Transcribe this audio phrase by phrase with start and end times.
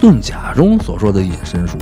[0.00, 1.76] 遁甲中所说的隐身术，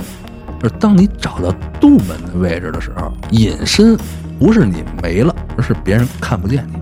[0.61, 3.97] 而当你找到杜门的位置的时候，隐身
[4.37, 6.73] 不是你没了，而是别人看不见你。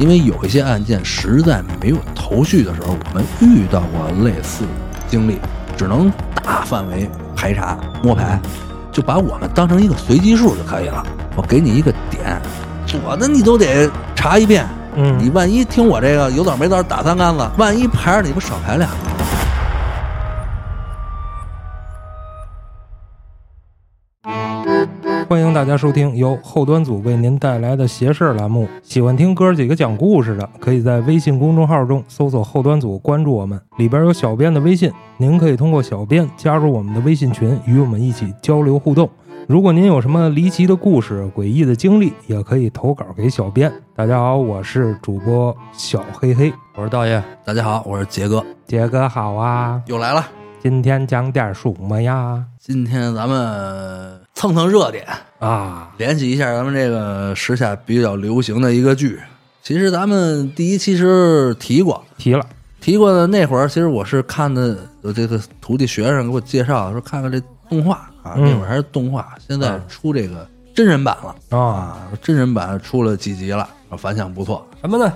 [0.00, 4.70] 因为有一些案件实在没有头绪的时候，我们遇到过类似的
[5.08, 5.38] 经历，
[5.76, 6.10] 只能
[6.42, 8.40] 大范围排查摸排，
[8.90, 11.06] 就把我们当成一个随机数就可以了。
[11.36, 12.40] 我给你一个点，
[12.86, 14.66] 左的你都得查一遍。
[14.96, 18.88] 嗯你万一听我这个有枣没枣打三竿子，万一排着你不少排俩？
[25.28, 28.68] 欢迎大家收听由后端组为您带来的“邪事”栏目。
[28.84, 39.10] 喜欢听哥几个讲故事的，可以在微信公众号中搜索“后端组”，关注我们，里边有小编的微信，您可以通过小编加入我们的微信群，与我们一起交流互动。
[39.46, 43.70] 如果您有什么离奇的故事、诡异的经历，也可以投稿给小编。
[43.94, 49.82] 大家好，我是主播小黑黑，我是道爷，大家好，我是杰哥，杰哥好啊！
[49.86, 50.26] 又来了。
[50.62, 52.42] 今天讲点什么呀？
[52.58, 55.06] 今天咱们蹭蹭热点，
[55.40, 59.20] 啊，联系一下咱们这个时下比较流行的一个剧。
[59.62, 62.46] 其实咱们第一期是提过，提了，
[62.80, 74.66] 提过的那会儿，其实我是看的有这个徒弟学生给我介绍说看看这动画啊，嗯那会儿还是动画，现在出这个真人版了啊，啊，真人版出了几集了，反响不错。
[74.80, 75.12] 什么呢？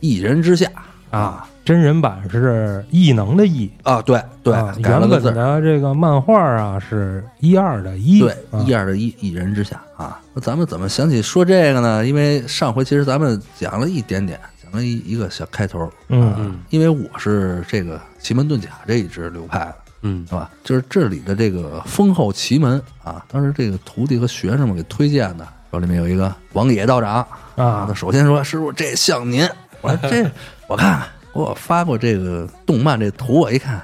[0.00, 0.66] 一人之下
[1.10, 10.20] 啊，真人版是异能的异，啊，对对啊，改了原本个字这个漫画啊是一二的一，对啊一二的一，一人之下啊。
[10.32, 12.06] 那咱们怎么想起说这个呢？
[12.06, 19.74] 因为上回其实咱们讲了一点点，讲了一一个小开头，嗯嗯因为我是这个奇门遁甲这一支流派的。
[20.02, 20.50] 嗯是吧？
[20.64, 27.26] 就是这里的这个丰厚奇门啊，当时这个徒弟和学生们给推荐的，说里面有一个王野道长
[27.56, 29.48] 啊他首先说师傅这像您，
[29.80, 30.30] 我说这
[30.66, 33.80] 我看我发过这个动漫这图，我一看，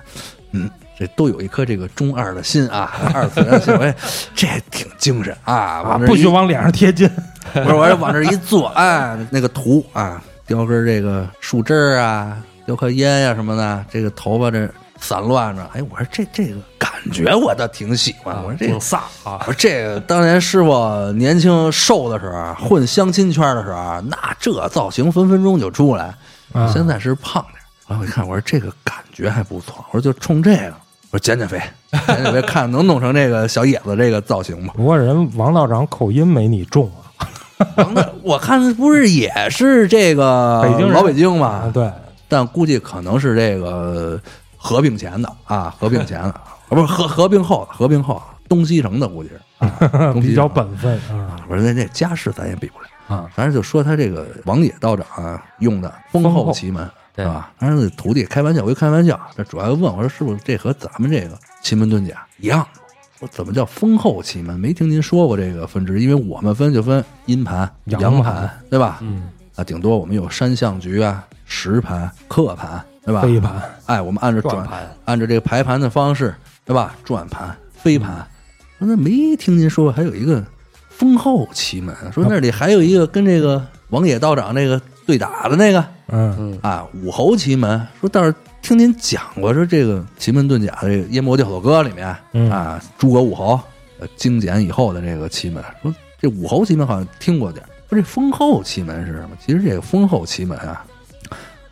[0.53, 3.95] 嗯，这都有一颗这个中二的心啊，二次元行为
[4.35, 7.09] 这挺精神啊，不许往脸上贴金，
[7.53, 14.69] 不是，我这往这一坐，哎，那个图啊，叼根这个树枝儿啊，叼颗烟呀、什么的，这个头发这
[15.01, 19.39] 散乱着，哎，我说这这个感觉我倒挺喜欢，我说这挺飒啊。
[19.41, 26.15] 我，说这个当年师傅年轻瘦的时候，混相亲圈的时候，那这造型分分钟就出来。
[26.53, 26.67] 啊。
[26.73, 27.55] 现在是胖点
[27.87, 30.75] 然后我一看，我说这个感觉还不错，我说就冲这个，
[31.11, 31.61] 我说减减肥，
[32.07, 34.73] 减减肥，看能弄成这个小野子这个造型吗？
[34.77, 36.91] 不过人王道长口音没你重
[37.59, 37.87] 啊，
[38.23, 41.91] 我看不是也是这个北京老北京啊嘛，对，
[42.29, 44.21] 但估计可能是这个
[44.67, 49.71] 合并前的啊，合并前的，啊 不是合合并后的，合并后东西城的估计是啊，
[50.13, 56.89] 东西比较本分啊，我说那那家世咱也比不了啊，反正就说他这个王野道长啊用的丰丰厚厚奇门。
[57.15, 57.51] 对是吧？
[57.59, 61.31] 当然，那徒弟开玩笑归开玩笑，这主要问我说：“师傅，这和咱们这个
[61.63, 62.67] 奇门遁甲一样吗？
[63.21, 64.61] 我怎么叫丰厚奇门？
[64.61, 68.99] 没听您说过这个分支，因为我们分就分阴盘、阳阳盘盘，对吧？
[69.01, 73.23] 嗯，啊，顶多我们有山象局啊、实盘、刻盘，对吧？
[73.23, 76.35] 飞盘，哎，我们按照转转盘按照这个排盘的方式，
[76.65, 76.95] 对吧？
[77.05, 78.27] 转盘、飞盘，
[78.79, 80.45] 那没听您说还有一个
[80.91, 85.79] 封后奇门，说那里还有一个跟这个王野道长那个对打的那个
[86.09, 87.87] 嗯嗯啊，武侯奇门。
[88.01, 93.61] 说倒是听您讲过，说这个奇门遁甲的这个《燕国调索歌》里面嗯啊，诸葛武侯
[94.01, 97.65] 呃精简以后的这个奇门，说这武侯奇门好像听过点。
[97.89, 99.37] 说这封后奇门是什么？
[99.41, 100.85] 其实这个封后奇门啊，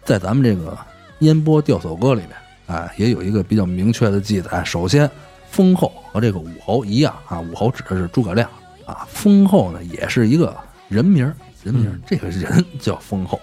[0.04, 0.70] 在咱们这个
[1.20, 2.30] 《燕波钓叟歌》里面
[2.66, 4.64] 啊，也有一个比较明确的记载。
[4.64, 5.10] 首先，
[5.50, 8.48] 封后和这个武侯一样啊，武侯指的是诸葛亮
[8.84, 10.56] 啊，封后呢也是一个
[10.88, 13.40] 人名儿，人名儿，这个人叫封后。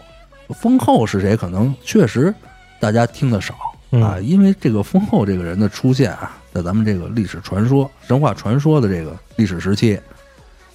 [0.56, 1.38] 封后是谁？
[1.38, 2.34] 可能确实
[2.80, 3.54] 大家听得少
[3.92, 9.98] 啊，嗯因为这个封后这个人的出现啊，在咱们这个历史传说、神话传说的这个历史时期，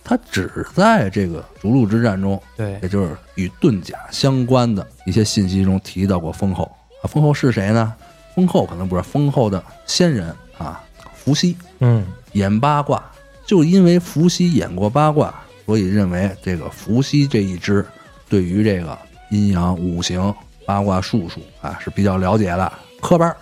[0.02, 6.85] 他只在这个逐鹿之战中对也就是与遁甲相关的一些信息中提到过封后啊。
[7.06, 7.94] 封后是谁呢？
[8.34, 10.82] 封后可能不是封后的先人啊，
[11.14, 11.56] 伏羲。
[11.78, 12.04] 嗯。
[12.32, 13.02] 演八卦，
[13.46, 17.86] 就因为伏羲演过八卦，所以认为这个伏羲这一支
[18.28, 18.98] 对于这个
[19.30, 20.34] 阴阳五行、
[20.66, 22.70] 八卦术数啊是比较了解的。
[23.00, 23.36] 科班儿。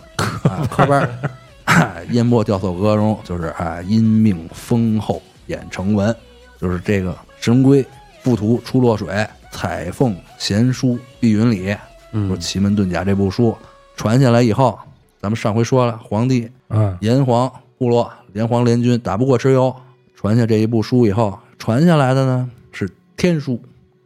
[0.48, 1.30] 啊，科班儿。
[1.64, 6.14] 哎燕波调叟歌中就是啊，阴命丰后演成文，
[6.60, 7.84] 就是这个神龟
[8.22, 11.76] 附图出洛水，彩凤衔书碧云里，
[12.14, 13.56] 说嗯《奇门遁甲》这部书
[13.96, 14.78] 传下来以后，
[15.20, 19.74] 咱们上回说了，皇帝啊炎黄部落炎黄联军打不过蚩尤，
[20.14, 23.60] 传下这一部书以后，传下来的呢是天书。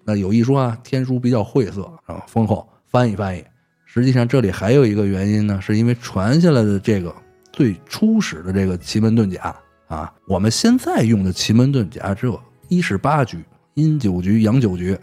[0.05, 3.44] 那有一说啊，天书比较晦涩啊，丰厚翻译翻译，
[3.84, 7.14] 实际上这里还有一个原因呢，是因为传下来的这个
[7.52, 9.55] 最初始的这个奇门遁甲
[9.87, 13.44] 啊，我们现在用的奇门遁甲只有一十八局，
[13.75, 14.99] 阴九局、阳九局，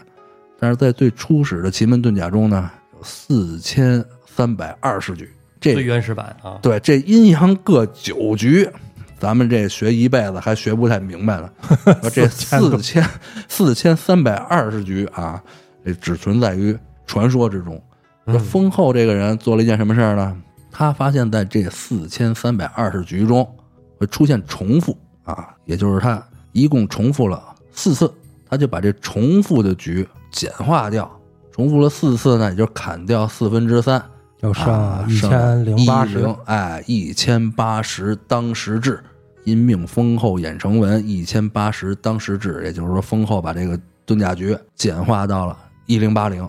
[0.60, 5.32] 但是在最初始的奇门遁甲中呢，有四千三百二十局。
[5.62, 8.70] 这最原始版啊，对，这阴阳各九局，
[9.18, 11.50] 咱们这学一辈子还学不太明白呢。
[12.02, 13.10] 说这四千
[13.48, 15.42] 四千三百二十局啊，
[15.86, 17.82] 这只存在于传说之中。
[18.26, 20.36] 这封后这个人做了一件什么事儿呢？
[20.72, 23.50] 他发现在这四千三百二十局中
[23.98, 26.22] 会出现重复啊，也就是他
[26.52, 27.42] 一共重复了
[27.72, 28.14] 四次，
[28.50, 31.10] 他就把这重复的局简化掉，
[31.56, 34.04] 重复了四次呢，也就砍掉四分之三。
[34.42, 39.02] 要啊上一千零八十，10哎，一千八十当时制，
[39.46, 46.46] 因命封后演成文一千八十当时制，也就是说封后把这个遁甲局简化到了一零八零，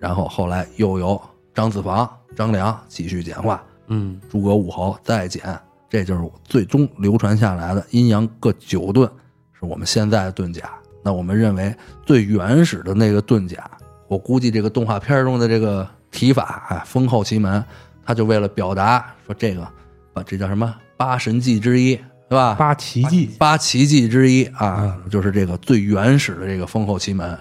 [0.00, 1.20] 然后后来又由
[1.54, 5.42] 张子房、张良继续简化，嗯，诸葛武侯再简，
[5.90, 9.04] 这就是最终流传下来的阴阳各九遁，
[9.52, 10.62] 是我们现在的遁甲。
[11.04, 11.76] 那我们认为
[12.06, 13.70] 最原始的那个遁甲，
[14.08, 17.64] 我估计这个动画片中的这个提法，啊，封后奇门，
[18.04, 19.66] 他就为了表达说这个，
[20.12, 21.96] 把这叫什么八神技之一，
[22.28, 22.54] 对吧？
[22.54, 27.38] 八奇迹，八奇迹之一啊，就是这个最原始的这个封后奇门。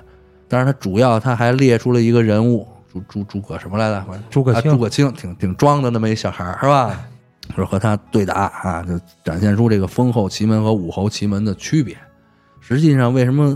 [0.47, 3.97] 当然，他主要他还列出了一个人物，诸诸诸葛什么来着？
[3.97, 6.99] 啊诸葛青诸葛青，挺挺装的那么一小孩儿是吧？
[7.55, 11.95] 说和他对打啊，就展现出这个封后奇门和武侯奇门的区别。
[12.59, 13.55] 实际上，为什么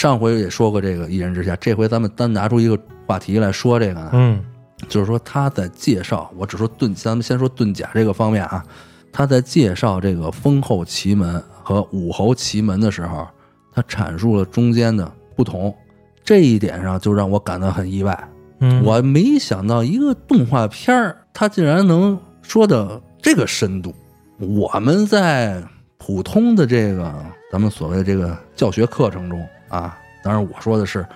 [0.00, 4.10] 上回也说过这个一人之下，这回咱们单拿出一个话题来说这个呢？
[4.14, 4.42] 嗯
[4.88, 8.64] 就是说他在介绍，我只说盾，咱们先说盾甲这个方面啊，
[9.12, 13.28] 他在介绍这个封后奇门和武侯奇门的时候，
[13.74, 15.76] 他阐述了中间的不同，
[16.24, 18.28] 这一点上就让我感到很意外。
[18.60, 23.94] 嗯，我没想到一个动画片儿，他竟然能说的这个深度。
[24.38, 25.62] 我们在
[25.98, 27.14] 普通的这个
[27.52, 31.06] 咱们所谓的这个教学课程中啊，当然我说的是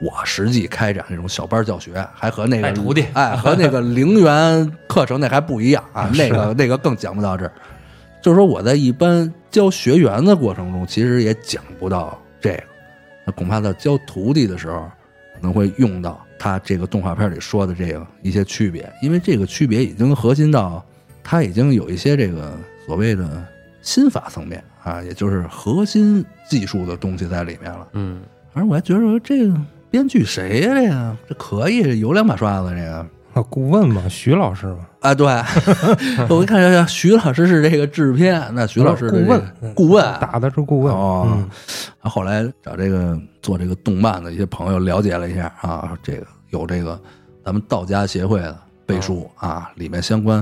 [0.00, 3.04] 我实际开展这种小班教学，还和那个带徒弟。
[3.12, 7.52] 哎，和那个零元课程那还不一样啊， 那个那个更讲不到这儿。
[8.22, 12.62] 就是说我在一般教学员的过程中，其实也讲不到这个，
[13.26, 14.90] 那恐怕在教徒弟的时候，
[15.34, 20.82] 可能会用到他这个动画片里说的这个一些区别，因为这个区别已经核心到
[21.22, 22.56] 他已经有一些这个
[22.86, 23.46] 所谓的
[23.82, 27.88] 心法层面啊，也就是核心技术的东西在里面了。
[27.94, 28.20] 嗯，
[28.52, 29.54] 反正我还觉得这个
[29.90, 33.06] 编剧谁呀、这个这可以有两把刷子，这个。
[33.34, 35.26] 啊顾问嘛，徐老师嘛，啊，对，
[36.30, 41.50] 我一看徐老师是这个制片，那徐老师的这个顾问顾问打的是顾问哦嗯，
[42.00, 46.96] 啊，后来找这个做这个动漫的一些朋友了解了一下啊，这个有这个
[47.44, 50.38] 咱们道家协会的背书啊，里面相关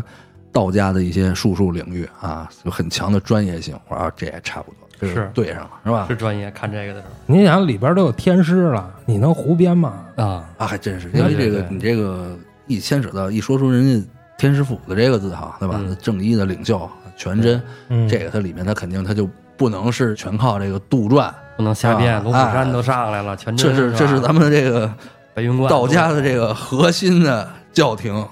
[0.52, 3.74] 道家的一些术数领域啊，有很强的专业性。
[3.88, 6.06] 我说啊这也差不多，这是对上了是吧？
[6.08, 10.04] 是专业看这个的时候你想里边都有天师了，你能胡编吗？
[10.16, 14.06] 啊，啊，还真是，因为对对对这个你这个一牵扯到一说出人家
[14.36, 15.76] 天师府的这个字哈，对吧？
[15.78, 24.92] 嗯正一的领袖全真，嗯，这个它里面它肯定它就不能是全靠这个杜撰，不能瞎编，啊龙虎山都上来了，全真这是这是咱们这个
[25.34, 28.26] 白云观道家的这个核心的教廷。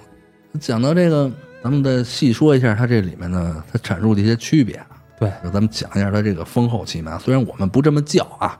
[0.58, 1.30] 讲到这个，
[1.62, 4.80] 咱们再细说一下它这里面呢，它阐述的一些区别。
[5.18, 7.18] 对，咱们讲一下它这个封后奇门。
[7.18, 8.58] 虽然我们不这么叫啊，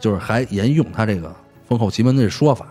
[0.00, 1.32] 就是还沿用它这个
[1.68, 2.66] 封后奇门的说法。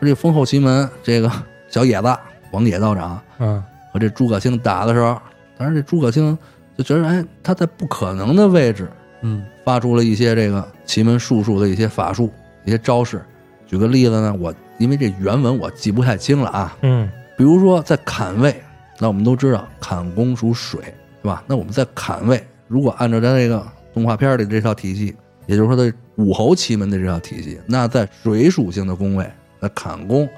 [0.00, 1.30] 这个封后奇门，这个
[1.70, 2.14] 小野子
[2.50, 5.18] 王野道长嗯和这诸葛青打的时候，
[5.56, 6.36] 当然这诸葛青
[6.76, 8.90] 就觉得，哎，他在不可能的位置
[9.22, 12.30] 嗯发出了一些这个奇门术数的一些法术、
[12.64, 13.24] 一些招式。
[13.66, 17.08] 举个例子呢，我因为这原文我记不太清了啊，嗯
[17.38, 18.60] 比如说在坎位，
[19.02, 20.80] 那我们都知道坎宫属水，
[21.20, 21.42] 对吧？
[21.48, 23.60] 那我们在坎位，如果按照咱这个
[23.92, 25.12] 动画片里这套体系，
[25.46, 29.28] 也就是说的武侯奇门的这套体系，那在水属性的宫位，
[29.58, 30.28] 那坎宫，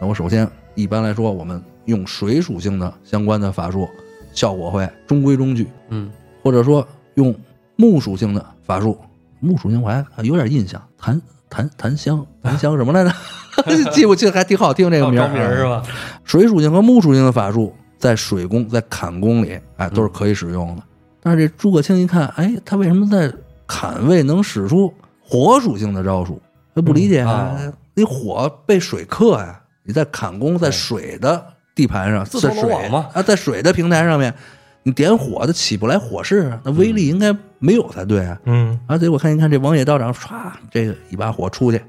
[0.00, 3.86] 那我首先一般来说，我们用水属性的相关的法术，
[4.32, 5.68] 效果会中规中矩。
[5.90, 6.10] 嗯
[6.42, 7.34] 或者说用
[7.76, 8.98] 木属性的法术，
[9.38, 13.12] 木属性我还有点印象，檀檀檀香檀香什么来着？
[13.92, 15.28] 记不清，还挺好听这个名儿。
[15.28, 15.82] 招名儿是吧？
[16.24, 20.82] 水属性和木属性的法术，在水宫、在坎宫里，哎，都是可以使用的。
[21.22, 23.32] 但是这诸葛青一看，哎，他为什么在
[23.66, 24.92] 砍位能使出
[25.22, 26.38] 火属性的招数？
[26.74, 31.42] 他不理解嗯啊啊，你火被水克呀，你在坎宫，在水的
[31.74, 34.34] 地盘上，自在水投罗网嘛啊，在水的平台上面，
[34.82, 38.38] 你点火它起不来火势啊，那威力应该没有才对啊。
[38.44, 41.82] 嗯啊，结果看一看这王野道长，唰，这个一把火出去，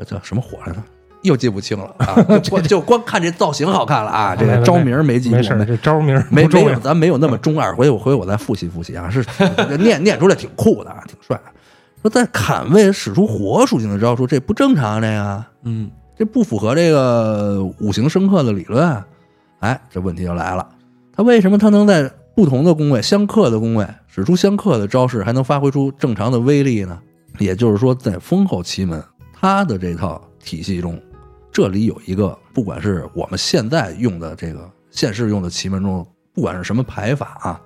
[0.00, 0.82] 这叫什么火来着？
[1.22, 6.78] 又记不清了啊， 就光就光看这造型好看了啊， 这个招名儿没记住，没事儿，这招名儿没没有。
[6.80, 7.74] 咱没有那么中二。
[7.74, 9.24] 回我回头我再复习复习啊，是
[9.78, 11.38] 念 念出来挺酷的啊，挺帅。
[12.00, 19.02] 说在坎位使出火属性的招数，这不正常，这个嗯，这不符合这个五行生克的理论。
[19.58, 20.66] 哎，这问题就来了，
[21.14, 26.98] 他为什么他能在不同的宫位相克的宫位使出相克的招式，还能发挥出正常的威力呢？
[27.38, 29.02] 也就是说，在封后奇门
[29.38, 30.98] 他的这套体系中，
[31.52, 37.60] 这里有一个，不管是我们现在用的这个现世用的奇门中，不管是什么排法啊，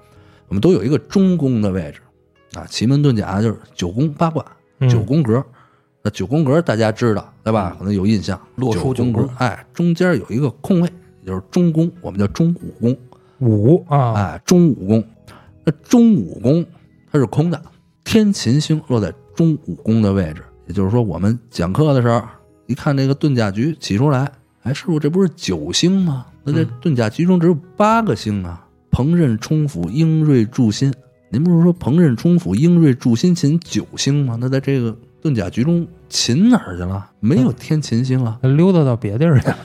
[0.48, 2.00] 我们都有一个中宫的位置
[2.58, 2.64] 啊。
[2.66, 4.44] 奇门遁甲就是九宫八卦，
[4.80, 5.44] 嗯九宫格。
[6.02, 7.74] 那九宫格大家知道对吧？
[7.78, 8.38] 可能有印象。
[8.56, 12.96] 落出九宫格哎，中间有一个空位，也就是中宫，我们叫中武宫。
[13.40, 15.04] 五啊，哎，中武宫，
[15.64, 16.64] 那中武宫
[17.10, 17.60] 它是空的，
[18.04, 22.22] 天琴星落在中武宫的位置，也就是说，我们讲课的时候，
[22.66, 24.30] 一看这个遁甲局起出来，
[24.62, 26.26] 哎，师傅这不是九星吗？
[26.44, 30.92] 那这遁甲局中只有八个星啊，彭任冲府英瑞助心，
[31.30, 34.36] 您不是说彭任冲府英瑞助心秦九星吗？
[34.40, 37.10] 那在这个遁甲局中，秦哪儿去了？
[37.20, 38.38] 没有天琴星啊。
[38.42, 39.56] 溜达到别地儿去了。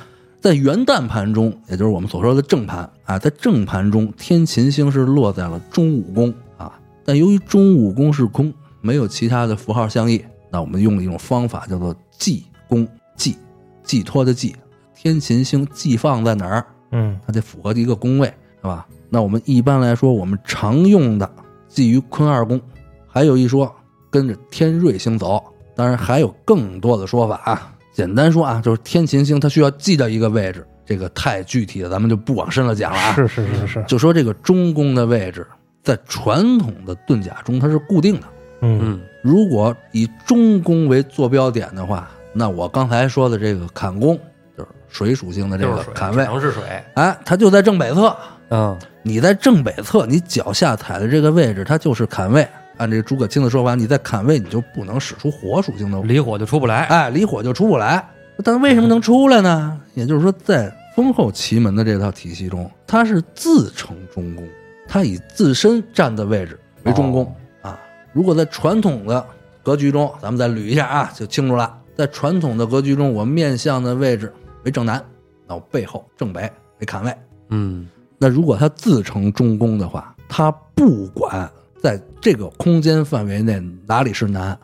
[0.41, 6.79] 在元旦盘中，也就是我们所说的正盘啊，在正盘中，天琴星是落在了中武宫啊。
[7.03, 13.35] 但由于中武宫是空，没有其他的符号相应，那我们用了一种方法，叫做寄宫寄，
[13.83, 14.55] 寄托的寄，
[14.95, 18.27] 天琴星寄放在哪儿，嗯它得符合一个宫位，
[18.61, 18.87] 是吧？
[19.09, 21.29] 那我们一般来说，我们常用的
[21.67, 22.61] 寄于坤二宫，
[23.07, 23.75] 还有一说
[24.11, 25.43] 跟着天瑞星走，
[25.75, 27.73] 当然还有更多的说法啊。
[27.91, 33.15] 简单说啊，就是天琴星它需要寄到一个位置，这个太具体了，咱们就不往深了讲了啊。
[33.15, 35.45] 是是是是，就说这个中宫的位置，
[35.81, 38.27] 在传统的遁甲中它是固定的。
[38.61, 44.17] 嗯嗯，如果以中宫为坐标点的话，那我刚才说的这个坎宫，
[44.57, 46.63] 就是水属性的这就是水，个坎位，全是水。
[46.95, 48.15] 哎，它就在正北侧。
[48.49, 52.47] 嗯，你在正北侧，你脚下踩的这个位置，它就是坎位。
[52.77, 56.85] 按这诸葛青的说法，你在坎位，你就不能使出火属性的，离火就出不来。
[56.85, 58.03] 哎，离火就出不来。
[58.43, 59.79] 但为什么能出来呢？
[59.95, 64.47] 也就是说，在封后奇门的这套体系中，它是自成中宫，
[64.87, 67.77] 它以自身站的位置为中宫、啊。
[68.13, 69.23] 如果在传统的
[69.61, 71.77] 格局中，咱们再捋一下啊，就清楚了。
[71.99, 74.31] 在传统的格局中，我面向的位置
[74.63, 75.03] 为正南，
[75.45, 77.13] 那我背后正北为坎位。
[77.49, 81.51] 嗯，那如果他自成中宫的话，他不管
[81.83, 84.57] 在这个空间范围内哪里是南，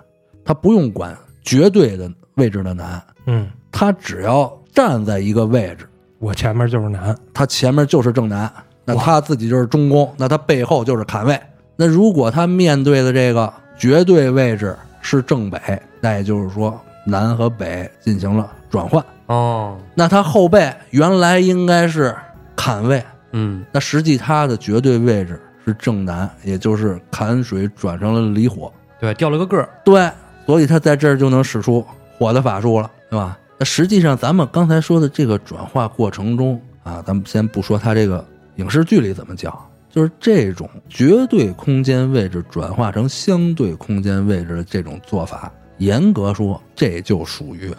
[0.46, 1.14] 他不用管
[1.44, 5.86] 绝对的位置的南，嗯，他只要站在一个位置，
[6.20, 7.14] 我前面就是南。
[7.34, 8.50] 他前面就是正南，
[8.86, 11.38] 那他自己就是中宫，那他背后就是坎位。
[11.76, 15.60] 那如果他面对的这个绝对位置是正北，
[16.00, 22.16] 那也就是说南和北进行了转换，哦，那他后背原来应该是
[22.56, 28.72] 坎位，嗯，那实际他的绝对位置是正南，也就是坎水转成了离火。
[29.00, 29.70] 对，掉了个个儿。
[29.84, 30.10] 对，
[30.46, 31.86] 所以他在这儿就能使出
[32.18, 33.38] 火的法术了，对吧？
[33.58, 39.58] 那实际上咱们刚才说的这个转化过程中啊，咱们先不说他这个影视剧里怎么讲，
[39.90, 47.74] 就是这种绝对空间位置转化成相对空间位置的这种做法，严格说这就属于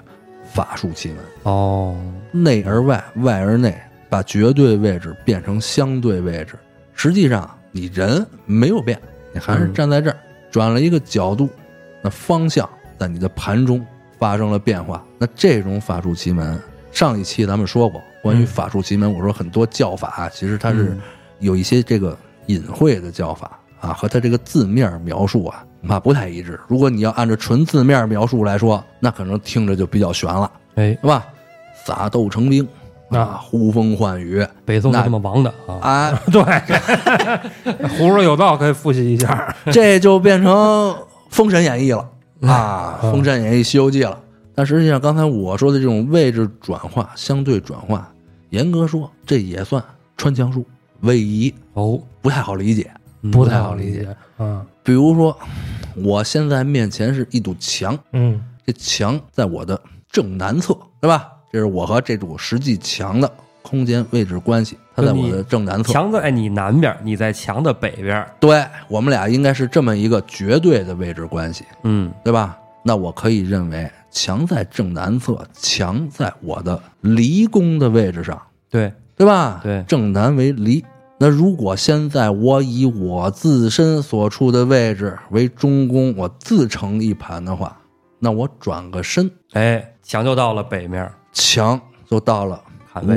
[0.53, 1.19] 法术奇门。
[1.45, 1.97] 哦，
[2.31, 3.77] 内而外，外而内，
[4.09, 6.59] 把绝对位置变成相对位置。
[6.95, 9.01] 实际上你人没有变，
[9.33, 10.17] 你还是站在这儿，
[10.51, 11.49] 转了一个角度，
[12.03, 13.85] 那方向在你的盘中
[14.19, 15.05] 发生了变化。
[15.19, 16.59] 那这种法术奇门，
[16.91, 20.97] 上一期咱们说过，关于嗯法术奇门，我说很多叫法其实它是
[21.39, 26.59] 有一些这个隐晦的叫法啊，和他这个字面描述啊，恐怕不太一致。
[26.67, 30.51] 如果你要按照纯字面描述来说，那可能听着就比较悬了。
[30.75, 31.25] 哎，是吧？
[31.85, 32.67] 撒豆成兵
[33.11, 35.75] 啊，呼风唤雨北宋就那这么亡的啊。
[35.81, 36.43] 啊，对，
[37.91, 39.55] 胡说有道，可以复习一下。
[39.71, 40.53] 这就变成
[41.31, 42.09] 《封神演义》了
[42.51, 44.19] 啊，《封神演义》《西游记》了。
[44.55, 48.11] 但实际上，刚才我说的这种位置转化、相对转化，
[48.51, 49.81] 严格说，这也算
[50.17, 50.67] 穿墙术、
[51.03, 52.91] 位移，哦，不太好理解。
[53.27, 54.09] 嗯不太好理解。
[54.39, 55.37] 嗯比如说，
[55.97, 59.81] 我现在面前是一堵墙，嗯这墙在我的
[60.11, 61.29] 正南侧，对吧？
[61.53, 63.31] 这是我和这堵实际墙的
[63.63, 65.93] 空间位置关系，它在我的正南侧。
[65.93, 68.25] 墙在你南边，你在墙的北边。
[68.39, 72.57] 对我们俩应该是这么一个绝对的位置关系，嗯，对吧？
[72.83, 78.41] 那我可以认为墙在正南侧，墙在我的离宫的位置上，
[78.71, 79.61] 对，对吧？
[79.65, 80.85] 对正南为离。
[81.19, 87.75] 那如果现在我以我自身所处的位置为中宫，我自成一盘的话，
[88.19, 91.11] 那我转个身，哎，墙就到了北面。
[91.33, 92.63] 墙就到了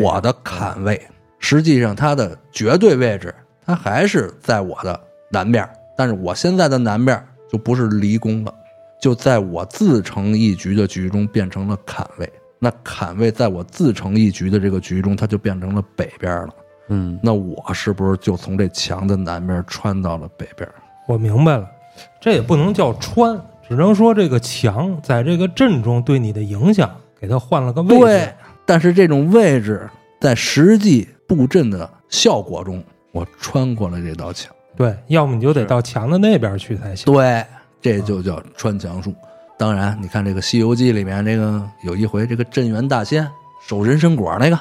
[0.01, 1.01] 我的坎位。
[1.39, 3.33] 实际上，它的绝对位置，
[3.65, 4.97] 它还是在我的
[5.29, 8.53] 南边儿，但是我现在的南边儿就不是离宫了，
[9.01, 12.31] 就在我自成一局的局中变成了坎位。
[12.59, 16.53] 那坎位在我自成一局的这个局中，它就变成了北边了。
[16.89, 20.67] 嗯，那我是不是就从这墙的南边穿到了北边？
[21.07, 21.67] 我明白了，
[22.19, 27.99] 这也不能叫穿，只能说这个墙在这个阵中对你的影响，给它换了个位置。
[27.99, 28.33] 对，
[28.65, 34.53] 但是这种位置在实际布阵的效果中，我穿过了这道墙。
[34.75, 37.11] 对，要么你就得到墙的那边去才行。
[37.11, 37.45] 对，
[37.81, 39.13] 这就叫穿墙术。
[39.57, 43.29] 当然，你看这个《西游记》里面，这个有一回，这个镇元大仙
[43.67, 44.57] 守人参果那个，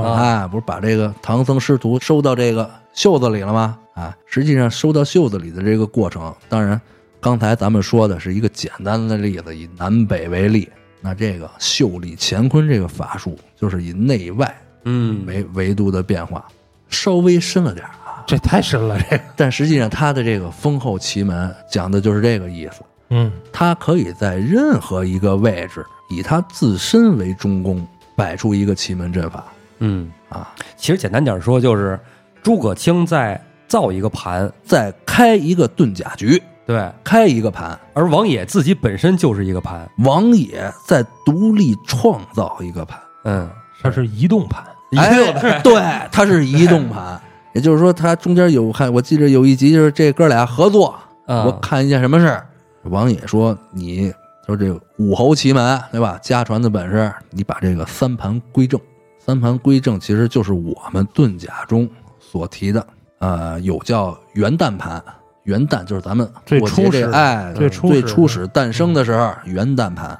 [0.00, 3.78] 啊，啊，不是把这个唐僧师徒收到这个袖子里了吗？
[3.94, 6.80] 啊，实际上收到袖子里的这个过程，当然，
[7.20, 10.68] 刚才咱们说的是一个简单的例子，以南北为例。
[11.04, 16.46] 那这个袖里乾坤这个法术，就是以内外嗯，为维度的变化，
[16.88, 18.22] 稍微深了点儿啊。
[18.24, 19.22] 这太深了，这个。
[19.36, 22.82] 但实际上，他的这个封后奇门讲的就是这个意思。
[23.10, 29.44] 嗯，他可以在任何一个位置，以他自身为中宫，摆出一个奇门阵法
[29.82, 30.54] 嗯，啊。
[30.76, 31.98] 其实简单点说，就是
[32.42, 42.98] 诸葛青在造一个盘，再开一个遁甲局，对，开一个盘，而王野自己本身就是一个盘，王野在独立创造一个盘。
[43.24, 43.50] 嗯，
[43.82, 44.64] 它是移动盘。
[44.96, 45.74] 哎，对，
[46.12, 47.20] 它是移动盘，
[47.54, 50.94] 也就是说，它中间有看，我记得有一集就是这哥俩合作，
[51.26, 52.46] 嗯我看一件什么事儿。
[52.84, 54.12] 王野说：“你
[54.44, 56.18] 说这个武侯奇门，对吧？
[56.20, 58.78] 家传的本事，你把这个三盘归正。
[59.24, 61.88] 三盘归正其实就是我们遁甲中
[62.18, 62.84] 所提的，
[63.20, 65.00] 呃，有叫元旦盘。
[65.44, 67.08] 元旦就是咱们最初始
[67.54, 70.18] 最初始最初始诞生的时候，元旦盘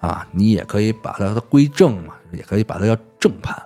[0.00, 3.56] 啊，你也可以把它归正嘛，也可以把它叫正盘，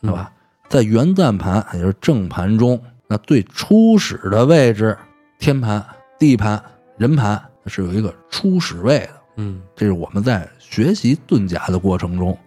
[0.00, 0.32] 对吧？
[0.68, 4.96] 在元旦盘，也就是正盘中，那最初始的位置，
[5.38, 5.84] 天盘、
[6.18, 6.62] 地盘、
[6.96, 9.10] 人盘是有一个初始位的。
[9.36, 12.38] 嗯这是我们在学习遁甲的过程中，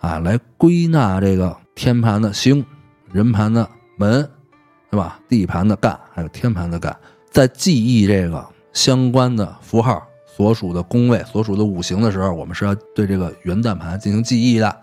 [0.00, 2.64] 啊，来归纳这个天盘的星、
[3.12, 4.28] 人盘的门，
[4.90, 5.20] 对吧？
[5.28, 6.96] 地盘的干，还有天盘的干，
[7.30, 14.74] 在记忆这个相关的符号所属的宫位、所属的五行的时候，我们是要对这个元旦盘进行记忆的。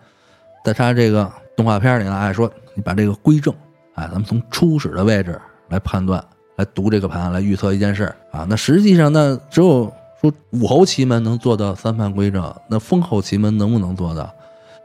[0.64, 3.54] 在它这个动画片里呢，哎说你把这个归正，
[3.96, 6.24] 哎，咱们从初始的位置来判断，
[6.58, 8.46] 来读这个盘，来预测一件事啊。
[8.48, 14.32] 那实际上呢，只有说武侯奇门能做到三盘归正，那封侯奇门能不能做到？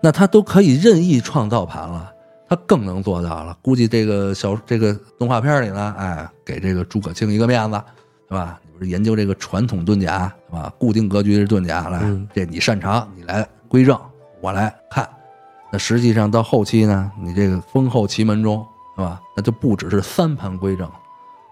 [0.03, 2.13] 那他都可以任意创造盘了，
[2.49, 3.57] 他更能做到了。
[3.63, 7.81] 估计这个小这个动画片里呢，哎，给这个诸葛青一个面子，
[8.29, 8.61] 是吧？
[8.65, 10.73] 你不是研究这个传统遁甲，是吧？
[10.77, 13.97] 固定格局的遁甲，来，嗯这你擅长，你来归正，
[14.41, 15.09] 我来看。
[15.71, 19.21] 那实际上到后期呢，你这个封后奇门中，是吧？
[19.37, 20.91] 那就不只是三盘归正，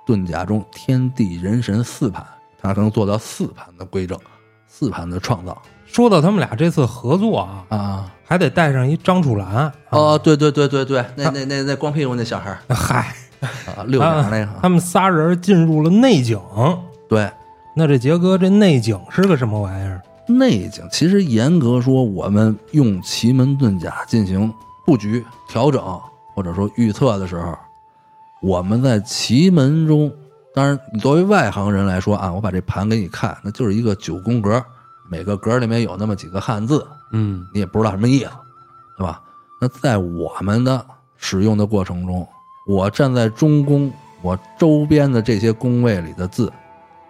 [0.05, 2.27] 遁甲中天地人神四盘，
[2.61, 4.19] 他能做到四盘的归正，
[4.67, 8.13] 四盘的创造说到他们俩这次合作啊，啊。
[8.25, 9.73] 还得带上一张楚岚。
[9.89, 13.13] 哦，对对对对对，那那那那光屁股那小孩儿 嗨，
[13.67, 16.39] 啊，六点那个，他们仨人进入了内景。
[17.09, 17.29] 对
[17.75, 20.01] 那这杰哥，这内景是个什么玩意儿？
[20.29, 20.87] 内景。
[20.93, 24.55] 其实严格说，我们用奇门遁甲进行
[24.87, 25.83] 布局、调整
[26.33, 27.59] 或者说预测的时候，
[28.41, 30.09] 我们在奇门中，
[30.55, 34.65] 当然你作为外行人来说啊，我把这盘给你看，那就是一个九宫格，
[35.11, 38.31] 每个格里面有那么几个汉字，嗯你也不知道什么意思，
[38.97, 39.21] 对吧？
[39.61, 42.27] 那在我们的使用的过程中，
[42.65, 43.93] 我站在中宫，
[44.23, 46.51] 我周边的这些宫位里的字，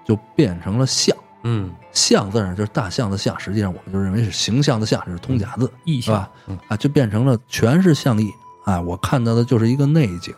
[0.05, 1.15] 就变成了象。
[1.43, 6.57] 嗯，象字呢，就是大象的象，实际上我们就认为是形象的象，这是通假字，意是吧象？？
[6.57, 8.31] 嗯啊，就变成了全是象意
[8.65, 8.81] 啊！
[8.81, 10.35] 我看到的就是一个内景，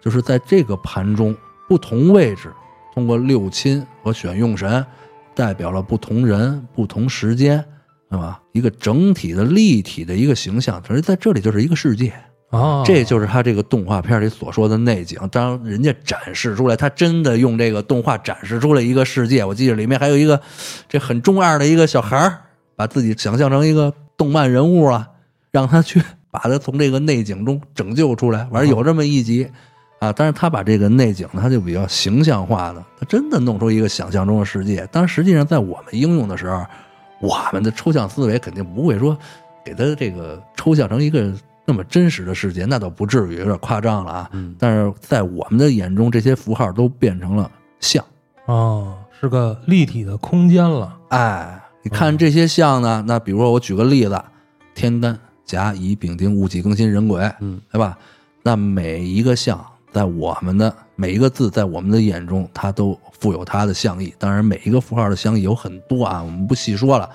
[0.00, 1.36] 就是在这个盘中
[1.68, 2.52] 不同位置，
[2.92, 4.84] 通过六亲和选用神，
[5.34, 7.64] 代表了不同人、不同时间，
[8.10, 8.40] 是吧？
[8.52, 12.12] 一个整体的立体的一个形象，其实在这里就是一个世界。
[12.50, 15.16] 啊，这就是他这个动画片里所说的内景。
[15.30, 19.44] 当人家展示出来，他真的用这个动画展示出了一个世界。
[19.44, 20.40] 我记得里面还有一个
[20.88, 22.42] 这很中二的一个小孩儿，
[22.74, 25.08] 把自己想象成一个动漫人物啊，
[25.52, 28.44] 让他去 把他从这个内景中拯救出来。
[28.50, 29.48] 反正有这么一集
[30.00, 34.88] 啊，但是他把这个内景呢，他就比较形象化的，他真的弄出一个想象中的世界。
[34.90, 36.64] 但，实际上在我们应用的时候，
[37.20, 39.16] 我们的抽象思维肯定不会说
[39.62, 41.30] 给他这个抽象成一个
[41.66, 44.30] 那么真实的世界，那倒不至于，有点夸张了啊。
[44.32, 48.02] 嗯但是在我们的眼中，这些符号都变成了像。
[48.46, 50.96] 哦，是个立体的空间了。
[51.10, 53.04] 哎，你看这些像呢？
[53.06, 54.18] 那比如说我举个例子，
[54.74, 57.98] 天干、甲乙丙丁戊己庚辛壬癸，嗯，对吧？
[58.42, 64.14] 那每一个象在我们的每一个字，在我们的眼中，它都富有它的象意。
[64.18, 67.08] 当然，每一个符号的象意有很多啊，我们不细说了。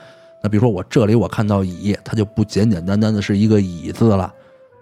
[0.44, 4.32] 那比如说我这里我看到乙，它就不简简单单的是一个乙字了，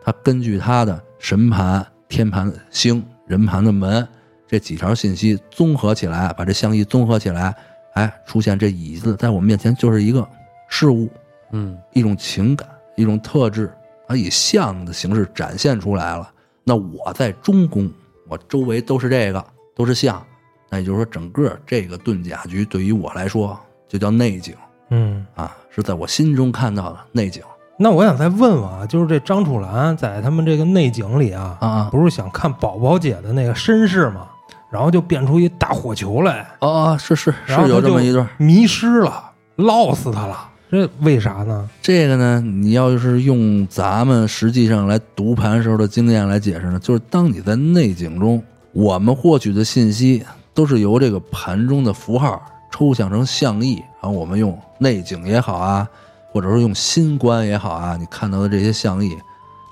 [0.03, 4.06] 它根据它的神盘、天盘星、人盘的门
[4.47, 7.56] 这几条信息综合起来，把这象意综合起来，
[7.93, 10.27] 哎，出现这乙字在我们面前就是一个
[10.67, 11.10] 事物，
[11.51, 13.71] 嗯一种情感，一种特质，
[14.08, 16.29] 它以象的形式展现出来了。
[16.63, 17.91] 那我在中宫，
[18.28, 19.45] 我周围都是这个，
[19.76, 20.23] 都是象，
[20.69, 24.56] 那也就是说，整个这个遁甲局对于我来说就叫内景
[24.89, 27.41] 嗯，啊，是在我心中看到的内景
[27.78, 34.28] 那我想再问问啊，就是这张楚岚在他们这个内景里啊，啊不是想看宝宝姐的那个身世吗？
[34.69, 38.28] 然后就变出一大火球来，啊，是是是然后他就有这么一段。
[38.38, 40.49] 迷失了，落死他了。
[40.73, 41.69] 这为啥呢？
[41.83, 55.88] 这个呢，你要是用咱们实际上来读盘时候的经验来解释呢，就是当你在内景中，我们获取的信息都是由这个盘中的符号抽象成象意，然后我们用内景也好啊，
[56.31, 59.15] 或者说用心观也好啊，你看到的这些象意。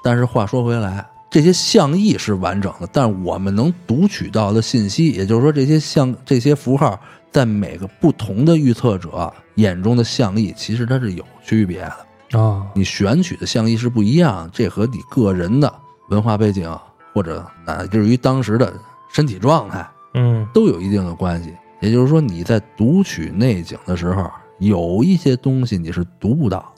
[0.03, 6.99] 但是话说回来，这些象意是完整的，但是我们能读取到的信息，也就是说这些象这些符号
[7.31, 12.39] 在每个不同的预测者眼中的相意，其实它是有区别的。
[12.39, 15.73] 啊，你选取的相意是不一样，这和你个人的
[16.09, 16.73] 文化背景
[17.13, 18.73] 或者乃至于当时的
[19.11, 21.53] 身体状态嗯都有一定的关系。
[21.81, 26.73] 也就是说，你在读取内景的时候，有一些东西你是读不到。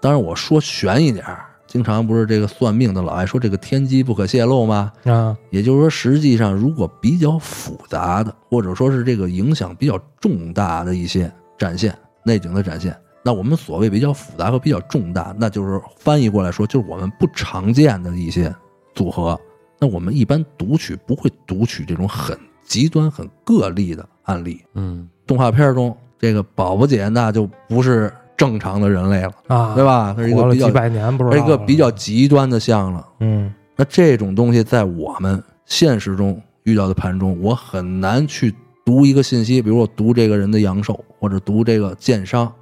[0.00, 1.24] 当然，我说悬一点，
[1.66, 4.92] 经常不是这个算命的老爱说这个天机不可泄露吗？
[5.04, 18.52] 啊，也就是说，实际上如果比较复杂的，或者说是这个影响比较重大的一些展现内景的展现，那我们所谓比较复杂和比较重大，那就是翻译过来说，就是我们不常见的一些
[18.96, 19.38] 组合。
[19.78, 24.60] 那我们一般读取不会读取这种很极端、很个例的案例。
[24.74, 29.84] 嗯动画片中，这个宝宝姐那就不是正常的人类了，啊，对？
[29.84, 30.12] 吧？
[30.16, 33.06] 它是一活了几个比较，百年，不是一个比较极端的像了。
[33.20, 38.52] 嗯那这种东西在我们现实中遇到的盘中，我很难去
[38.84, 42.52] 读一个信息，比如我读这个人的阳寿，或者读这个剑商。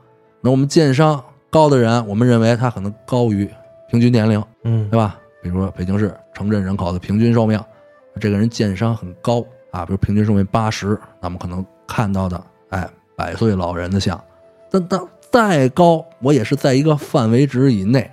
[0.41, 3.49] 那我们剑商高的人，我们认为他可能高于
[3.91, 5.19] 平均年龄，嗯对吧？
[5.43, 7.59] 比如说北京市城镇人口的平均寿命，
[8.21, 14.23] 这个人剑商很高啊，比如平均寿命八十，那么可能看到的，哎，百岁老人的像。
[14.71, 18.11] 但但再高，我也是在一个范围值以内。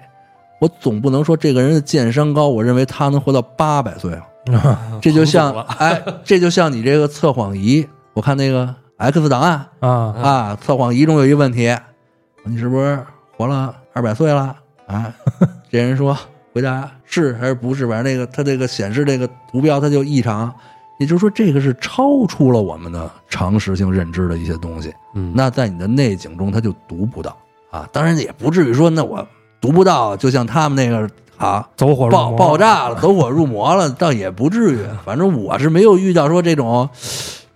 [0.60, 4.28] 我总不能说这个人的剑商高，我认为他能活到八百岁啊。
[4.54, 7.86] 啊 这就像了哎，这就像你这个测谎仪，
[8.18, 11.72] 我看那个 X 档案啊啊，测谎仪中有一个问题，
[12.46, 13.00] 你是不是
[13.38, 14.56] 活了二百岁了？
[14.88, 15.14] 啊，
[15.70, 16.18] 这人说
[16.52, 17.88] 回答是还是不是？
[17.88, 20.52] 反正那个他这个显示这个图标它就异常，
[21.00, 24.92] 也就是说这个是超出了我们的常识性认知的一些东西。
[25.14, 27.38] 嗯，那在你的内景中，它就读不到
[27.70, 27.88] 啊。
[27.92, 29.24] 当然也不至于说，那我
[29.62, 34.80] 读不到，就像他们那个啊，走火入爆爆炸了，走火入魔了，倒也不至于。
[35.06, 36.90] 反正我是没有遇到说这种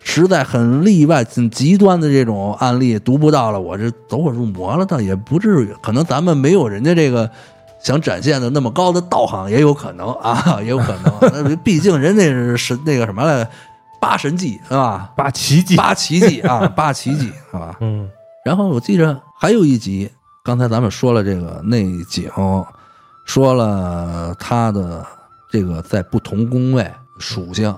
[0.03, 5.75] 实在很例外、很极端的这种案例，读不到了，我这走火入魔了，倒也不至于。
[5.81, 7.29] 可能咱们没有人家这个
[7.83, 11.13] 想展现的那么高的道行，也有可能啊， 也有可能。
[11.43, 13.47] 那 毕竟人家是神那个什么来，
[13.99, 15.11] 八神记是吧？
[15.15, 17.75] 八奇迹，八奇迹啊， 八奇迹是吧？
[17.81, 18.09] 嗯
[18.43, 20.09] 然后我记着还有一集，
[20.43, 22.27] 刚才咱们说了这个内景，
[23.23, 25.05] 说了他的
[25.51, 27.73] 这个在不同宫位属性。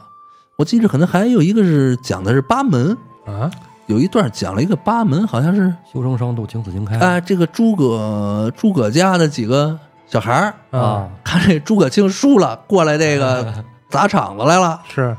[0.63, 3.51] 我记着可能还有一个是讲的是八门，啊，
[3.87, 6.97] 有一段讲了一个八门，好像是修成伤度，情死情开。
[6.99, 13.53] 哎这个诸葛诸葛家的几个小孩儿啊，看这诸葛青输了，过来这个
[13.91, 15.13] 砸场子来了，是。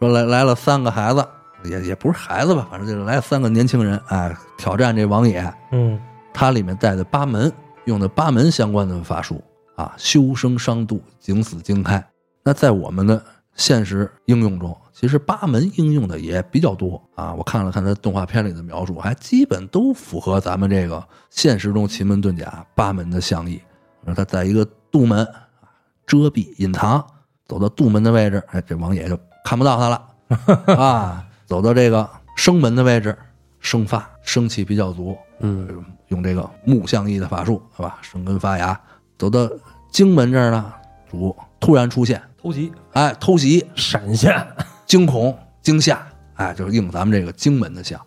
[0.00, 1.24] 说来来了三个孩子，
[1.62, 5.48] 也也不是孩子吧，反正就是来了三个年轻人，哎，挑战这王野。
[5.70, 5.96] 嗯。
[6.34, 7.52] 它里面带的八门，
[7.84, 9.40] 用的八门相关的法术
[9.76, 12.04] 啊，修生伤度，景死经开。
[12.42, 13.22] 那在我们的
[13.54, 17.32] 现实应用中，其实八门应用的也比较多啊。
[17.32, 23.62] 我看了看它动画片里的描述，还基本都符合咱们这个现实中奇门遁甲八门的象意。
[24.04, 25.70] 说它在一个杜门啊，
[26.04, 27.06] 遮蔽隐藏，
[27.46, 30.02] 走到杜门的位置，哎，这王爷就看不到他了
[30.76, 31.24] 啊。
[31.46, 33.16] 走到这个生门的位置，
[33.60, 37.98] 生发生气比较足，嗯用这个木象意的法术，是吧？
[38.02, 38.78] 生根发芽，
[39.16, 39.48] 走到
[39.92, 40.72] 荆门这儿呢，
[41.08, 44.34] 主突然出现，偷袭，哎，偷袭、闪现，
[44.88, 48.00] 惊恐、惊吓，哎，就是应咱们这个经门的相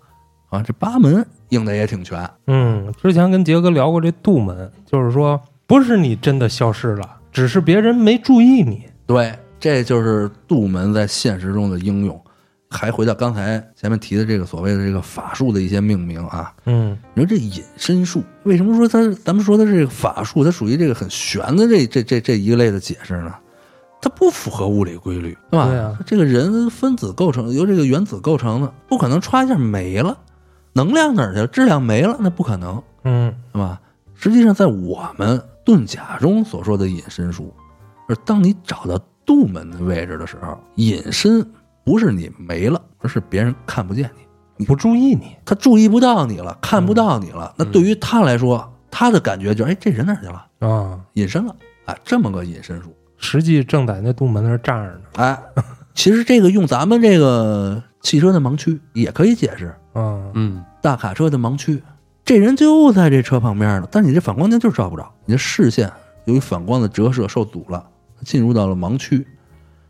[0.49, 0.61] 啊。
[0.61, 8.83] 这八门应的也挺全，嗯，之前跟杰哥聊过这杜门，就是说不是你真的消失了，只是别人没注意你。
[9.05, 12.19] 对，这就是杜门在现实中的应用。
[12.73, 23.35] 还回到刚才前面提的这个所谓的这个法术的一些命名啊，嗯你说这隐身术，为什么说它咱们说的这个法术，它属于这个很玄的这这这这一类的解释呢？
[24.01, 25.67] 它不符合物理规律，对吧？
[25.67, 30.17] 对啊这个人分子构成由这个原子构成的，不可能歘一下没了，
[30.73, 31.47] 能量哪儿去了？
[31.47, 33.79] 质量没了，那不可能，嗯对吧？
[34.15, 37.53] 实际上，在我们遁甲中所说的隐身术，
[38.07, 41.45] 而当你找到杜门的位置的时候，隐身
[41.83, 44.21] 不是你没了，而是别人看不见你。
[44.57, 47.53] 你不注意你，他注意不到你了，看不到你了。
[47.57, 50.45] 那对于他来说，他的感觉就是，哎，这人哪儿去了？
[50.59, 52.95] 啊，隐身了，啊，这么个隐身术。
[53.21, 55.01] 实际正在那杜门那儿站着呢。
[55.15, 55.39] 哎，
[55.93, 61.81] 其实这个用咱们这个汽车的盲区也可以解释，啊，嗯大卡车的盲区，
[62.25, 65.89] 这人就在这车旁边呢，但是你这反光镜就是照不着，你的视线
[66.25, 67.85] 由于反光的折射受阻了，
[68.25, 69.25] 进入到了盲区。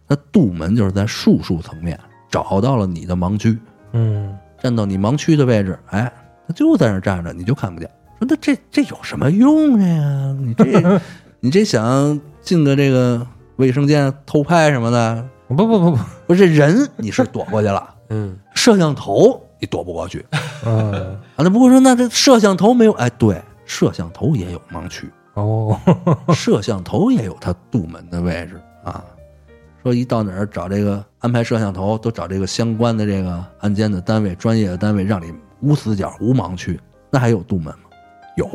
[0.08, 1.98] 那杜门就是在术数层面
[2.30, 3.58] 找到了你的盲区，
[3.94, 6.12] 嗯站到你盲区的位置，哎，
[6.46, 7.90] 他就在那儿站着，你就看不见。
[8.20, 10.36] 说那这这有什么用呀？
[10.40, 11.02] 你这
[11.44, 13.26] 你这想进个这个
[13.56, 20.24] 卫生间偷拍什么的，不不不不，不是人你是躲过去了，嗯摄像头你躲不过去
[20.64, 20.94] 嗯
[21.36, 21.38] 啊。
[21.38, 22.92] 那不过说那这摄像头没有？
[22.92, 25.76] 哎，对，摄像头也有盲区，哦，
[26.32, 29.04] 摄像头也有它杜门的位置啊。
[29.82, 37.86] 说一到哪儿找这个安排摄像头，都找这个相关的这个案件的单位、专业的单位，让你无死角、无盲区，那还有杜门吗？
[38.38, 38.48] 有，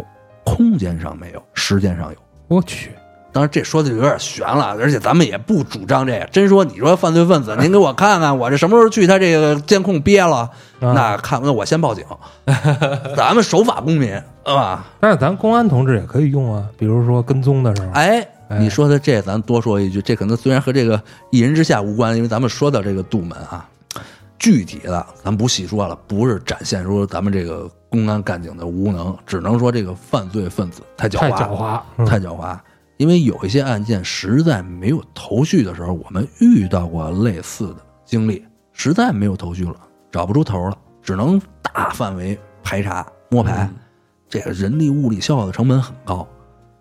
[0.45, 2.19] 空间上没有，时间上有。
[2.49, 2.91] 我去，
[3.33, 6.25] 当然，这说的有点悬了，而且咱们也不主张这个。
[6.27, 10.49] 真说你说犯罪分子，您给我看看，我这什么时候去他这个监控憋了？
[10.81, 12.05] 啊那看那我先报警，
[13.17, 14.11] 咱们守法公民，
[14.45, 14.87] 对吧？
[15.01, 23.67] 但是咱公安同志也可以用啊，比如说跟踪的时候，哎，哎你说的这，咱多说一句，这可能虽然和这个一人之下无关，因为咱们说到这个杜门啊，
[24.39, 32.59] 具体的咱不细说了，不是展现出咱们这个公安干警的无能，只能说这个犯罪分子太狡猾，太狡猾，嗯太狡猾。
[32.99, 39.77] 因为有一些案件实在没有头绪的时候，我们遇到过类似的经历，实在没有头绪了，
[40.11, 43.69] 找不出头了，只能大范围排查摸排，
[44.29, 46.27] 这个人力物力消耗的成本很高。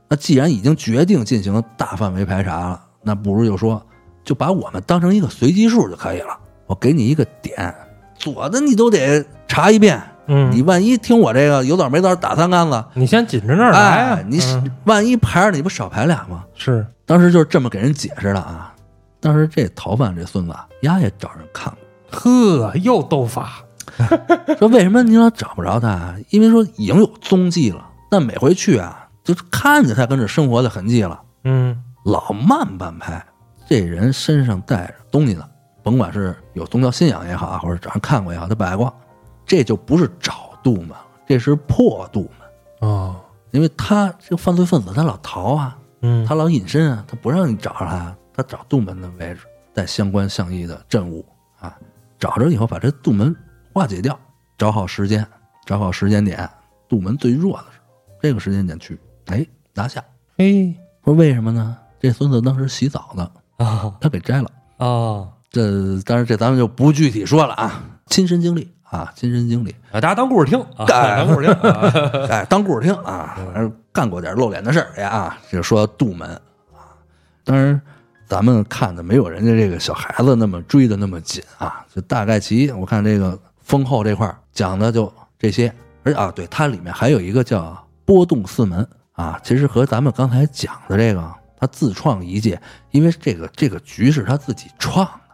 [0.08, 3.86] 那既然已经决定进行大范围排查了，那不如就说
[4.24, 6.40] 就把我们当成一个随机数就可以了。
[6.68, 7.74] 我给你一个点，
[8.18, 16.44] 左的你都得查一遍，嗯，你万一听我这个有枣没枣打三竿子，你先紧着那儿来啊哎，，你嗯万一排着你不少排俩吗？
[16.56, 18.74] 是当时就是这么给人解释的啊。
[19.20, 21.72] 当时这逃犯这孙子啊，丫也找人看
[22.12, 23.64] 过，呵，又斗法，
[24.60, 26.16] 说为什么你老找不着他啊？
[26.30, 33.24] 因为说已经有踪迹了，但每回去啊，就是看见他跟这生活的痕迹了，嗯老慢半拍。
[33.68, 35.44] 这人身上带着东西呢，
[35.86, 38.92] 甭管是有宗教信仰也好啊，或者找人看过也好，他摆过，
[39.46, 43.22] 这就不是找杜门，这是破杜门，哦，
[43.52, 49.42] 因为他这个犯罪分子他老逃啊，嗯，他老隐身啊，他不让你找着他，他找杜门的位置，
[49.76, 51.24] 带相关相依的证物
[51.60, 51.78] 啊，
[52.18, 53.36] 找着以后把这杜门
[53.72, 54.20] 化解掉，
[54.58, 55.24] 找好时间，
[55.68, 56.50] 找好时间点，
[56.90, 59.46] 杜门最弱的时候，这个时间点去，哎，
[59.76, 60.04] 拿下。
[60.36, 61.78] 嘿，说为什么呢？
[62.00, 64.50] 这孙子当时洗澡呢，啊他给摘了。
[64.78, 70.02] 啊这当然这咱们就不具体说了啊，亲身经历啊，亲身经历，啊！
[70.02, 71.94] 大家当故事听啊，当故事听啊。
[72.30, 75.38] 哎，当故事听啊，反正干过点露脸的事儿也啊。
[75.50, 76.30] 这说杜门
[76.74, 76.92] 啊，
[77.46, 77.82] 当然
[78.28, 91.24] 咱们看的没有人家这个小孩子那么追的那么紧啊，就大概其我看这个丰后这块儿讲的就这些，而且啊，对它里面还有一个叫波动四门啊，其实和咱们刚才讲的这个
[91.58, 95.25] 他自创一界，因为这个这个局是他自己创的。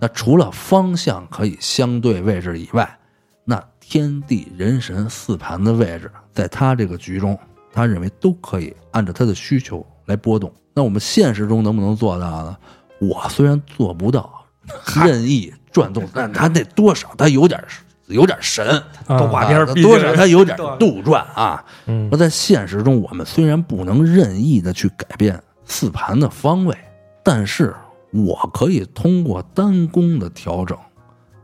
[0.00, 2.98] 那除了方向可以相对位置以外，
[3.44, 7.38] 那天地人神四盘的位置，在他这个局中，
[7.72, 10.52] 他认为都可以按照他的需求来波动。
[10.74, 12.56] 那我们现实中能不能做到呢？
[12.98, 14.44] 我虽然做不到
[15.04, 17.62] 任意转动，但他得多少他有点
[18.06, 18.66] 有点神，
[19.06, 21.64] 啊动画片多少他有点对杜撰啊。
[21.86, 26.76] 嗯说在现实中，我们虽然不能任意的去改变四盘的方位，
[27.22, 27.74] 但是
[28.24, 30.76] 我可以通过单弓的调整，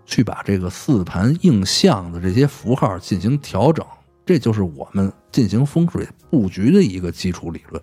[0.07, 3.85] 去把这个四盘映像的这些符号进行调整。
[4.25, 7.83] 这就是我们进行风水布局的一个基础理论。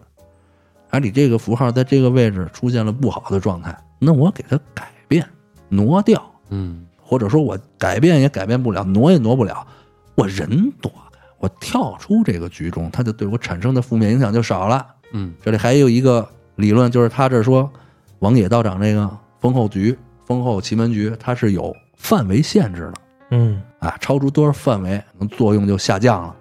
[0.89, 5.28] 而你这个符号在这个位置出现了不好的状态，那我给它改变、
[5.67, 9.67] 挪掉，嗯或者说我改变也改变不了，挪也挪不了，
[10.15, 14.88] 我人躲开，我跳出这个局中，它就对我产生的负面影响就少了。
[15.12, 17.71] 嗯这里还有一个理论，就是他这说
[18.19, 22.93] 王野道长这个封后局、封后奇门局，它是有范围限制的
[23.32, 26.36] 嗯啊，超出多少范围，能作用就下降了，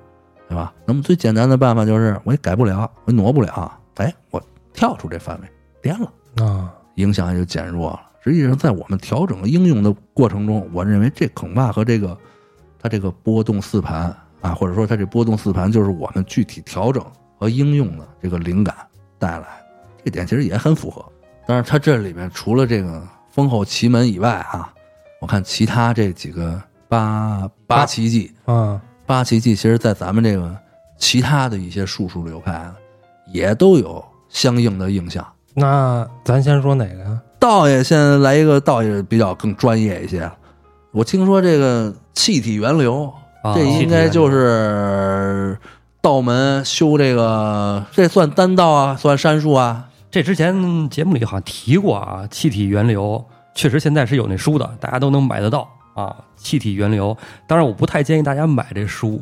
[0.49, 0.73] 对吧？
[0.85, 5.49] 那么最简单的办法就是我也改不了，我也挪不了，哎，我跳出这范围，
[5.81, 6.13] 颠了，
[6.45, 8.01] 啊，影响也就减弱了。
[8.21, 12.17] 实际上，在我们调整应用的过程中，我认为这恐怕和这个
[12.81, 17.05] 它这个波动四盘啊，或者说它这波动四盘，就是我们具体调整
[17.39, 18.75] 和应用的这个灵感
[19.19, 19.47] 带来，
[20.05, 21.05] 这点其实也很符合。
[21.49, 24.71] 但是它这里面除了这个丰厚奇门以外啊，
[25.19, 30.55] 我看其他这几个八八奇迹，啊，八奇迹，其实在咱们这个
[30.99, 32.75] 其他的一些术数流派啊，
[33.33, 35.27] 也都有相应的印象。
[35.55, 37.19] 那咱先说哪个呀？
[37.39, 40.31] 道爷现在来一个道爷比较更专业一些。
[40.93, 43.11] 我听说这个气体源流，
[43.43, 45.59] 啊这应该就是
[46.03, 49.88] 道门修这个，这算丹道啊，算山术啊。
[50.11, 53.23] 这之前节目里好像提过啊，气体源流
[53.55, 56.17] 确实现在是有那书的，大家都能买得到啊。
[56.37, 57.17] 气体源流，
[57.47, 59.21] 当然我不太建议大家买这书，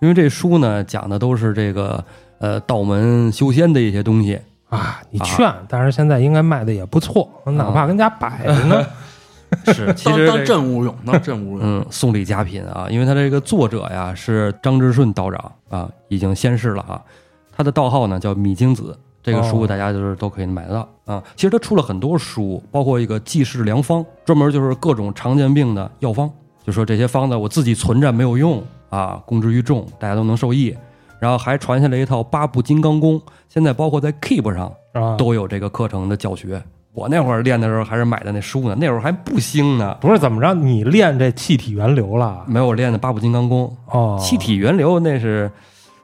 [0.00, 2.04] 因为这书呢讲的都是这个
[2.38, 4.38] 呃道门修仙的一些东西。
[4.68, 8.86] 啊，你劝，但是现在应该卖的也不错，哪怕跟家摆着呢。
[9.66, 11.60] 是，其实当镇物用，当镇物用。
[11.60, 17.02] 嗯，送礼佳品啊，因为他这个作者呀是张之顺道长啊，已经仙逝了啊。
[17.50, 21.22] 他的道号呢叫米精子，这个书哦大家就是都可以买得到啊。
[21.36, 26.30] 其实他出了很多书，包括一个济世良方，专门就是各种常见病的药方，
[26.64, 30.76] 就说这些方子我自己存着没有用啊，公之于众，大家都能受益。
[31.18, 36.62] 然后还传下来一套八部金刚功，现在包括在 Keep 上啊，都有这个课程的教学。
[36.92, 40.54] 我那会儿练的时候还是买的那书呢，那会儿还不兴呢，不是怎么着？
[40.54, 42.42] 你练这气体源流了？
[42.46, 43.70] 没有我练的八部金刚功。
[43.90, 45.50] 哦，气体源流那是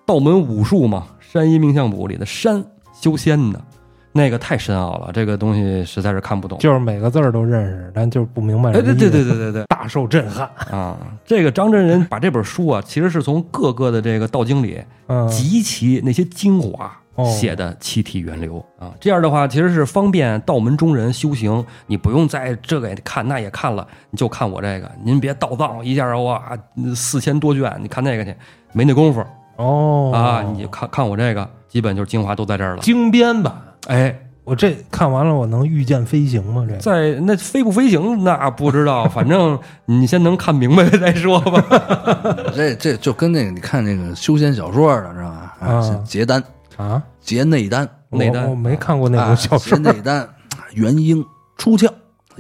[0.05, 2.62] 道门武术嘛，山医命相卜里的山
[3.00, 3.61] 修仙的，
[4.12, 6.59] 那个太深奥了，这个东西实在是看不懂。
[6.59, 8.70] 就是每个字儿都认识，但就是不明白。
[8.70, 10.48] 哎，对对对，对对对大受震撼。
[10.70, 10.96] 啊！
[11.24, 18.92] 这个张真人 把这本书啊，其实是从各个的这个道经里嗯，集齐那些精华哦写的气体源流啊。
[18.98, 24.90] 这样的话，其实是方便道门中人修行，你不用再这个也看那也看了，你就看我这个。
[25.04, 26.42] 您别倒藏一下哇，
[26.94, 28.35] 四千多卷，你看那个去，
[28.72, 29.22] 没那功夫。
[29.56, 32.80] 哦啊，你就看看我这个，基本就是精华都在这儿了。
[32.80, 33.52] 精编版。
[33.88, 36.66] 哎，我这看完了，我能御剑飞行吗？
[36.66, 41.62] 这在那飞不飞行那不知道， 反正你先能看明白再说吧。
[42.56, 45.54] 这这就跟那个你看那个修仙小说的，知道吧？
[45.60, 46.42] 啊啊，结丹、
[46.78, 49.92] 啊，结内丹、内丹我我没看过那啊种小说结。
[49.92, 50.26] 内丹，
[50.72, 51.22] 元婴
[51.58, 51.90] 出窍。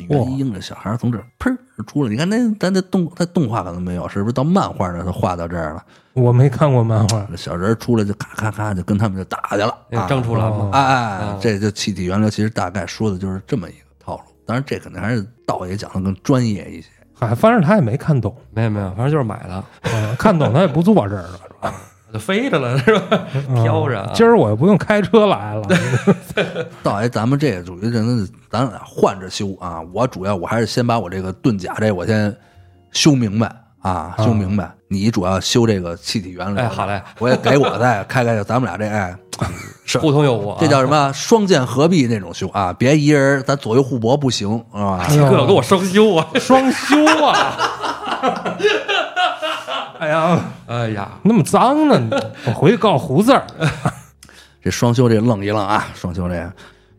[0.04, 1.56] 元婴这小孩从这儿砰
[1.86, 5.02] 出来，你看那咱那动他动画可能没有，是不是到漫画呢？
[5.04, 7.26] 他画到这儿了，我没看过漫画。
[7.36, 10.06] 小人出来就咔咔咔就跟他们就打去了啊！
[10.08, 14.22] 张出来哦嘛，哎这就气体源流，其实大概说的就是这么一个套路。
[14.44, 16.88] 当然，这可能还是道爷讲的更专业一些。
[17.14, 21.74] 嗨，反正他也没看懂，没有没有，反正就是买了，嗯看懂他也不坐这儿了，是吧？
[22.12, 23.18] 就飞着了是吧？
[23.62, 25.62] 飘着啊嗯今儿我又不用开车来了。
[26.82, 29.80] 到爷，咱们这个属于真的咱俩换着修啊。
[29.92, 32.34] 我主要我还是先把我这个遁甲这我先
[32.92, 33.50] 修明白
[33.82, 34.70] 啊，修明白。
[34.88, 36.58] 你主要修这个气体原理。
[36.60, 39.12] 哎好嘞，我也给我再开开，咱们俩这哎，
[39.84, 40.56] 是互通有无啊。
[40.60, 42.72] 这叫什么双剑合璧那种修啊？
[42.78, 45.04] 别一人咱左右互搏不行，是吧？
[45.08, 46.26] 哎呦这给我双修啊！
[46.38, 47.56] 双修啊！
[49.98, 52.20] 哎呀，哎呀，那么脏呢！
[52.46, 53.46] 我回去告胡子儿。
[54.62, 56.52] 这双修这愣一愣啊，双修这个，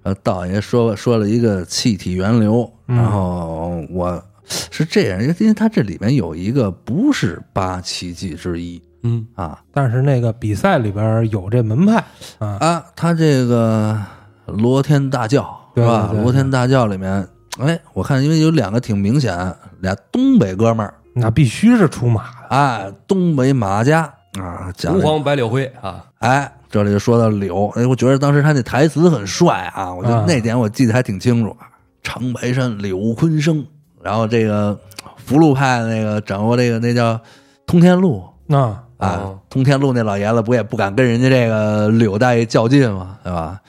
[0.03, 4.23] 呃，道爷说说了一个气体源流，然后我
[4.71, 12.03] 是这样，因为因为它这里面有一个不是八奇迹之一嗯，啊但是那个比赛里边有这门派
[12.39, 13.99] 啊，啊，他这个
[14.45, 16.07] 罗天大教对吧？
[16.07, 17.27] 对对对罗天大教里面，
[17.59, 19.37] 哎，我看因为有两个挺明显，
[19.81, 22.47] 俩东北哥们儿，那必须是出马的。
[22.49, 24.01] 哎，东北马家
[24.39, 31.55] 啊，讲这吾皇百柳灰啊，哎，这里就说到柳，哎，我觉得当时他那台词很帅啊，我觉得啊那点我记得还挺清楚。
[32.03, 33.65] 长白山柳坤生，
[34.01, 34.79] 然后这个
[35.17, 37.19] 福禄派那个掌握这个那叫
[37.65, 43.17] 通天路那啊，哦通天路那老爷子不也不敢跟人家这个柳大爷较劲嘛？
[43.23, 43.59] 对吧？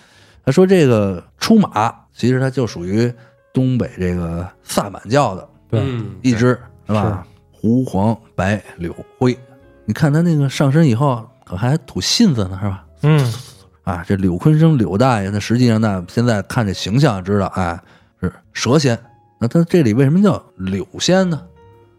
[0.44, 3.12] 他说这个出马，其实他就属于
[3.52, 7.26] 东北这个萨满教的对嗯一支，是吧？
[7.60, 9.36] 胡黄白柳灰，
[9.84, 12.84] 你看他那个上身以后，可还吐信子呢，是吧？
[13.02, 13.34] 嗯，
[13.82, 17.80] 啊，这柳坤生柳大爷，那实际上呢，现在看这形象知道，哎，
[18.20, 18.98] 是蛇仙。
[19.40, 21.40] 那他这里为什么叫柳仙呢？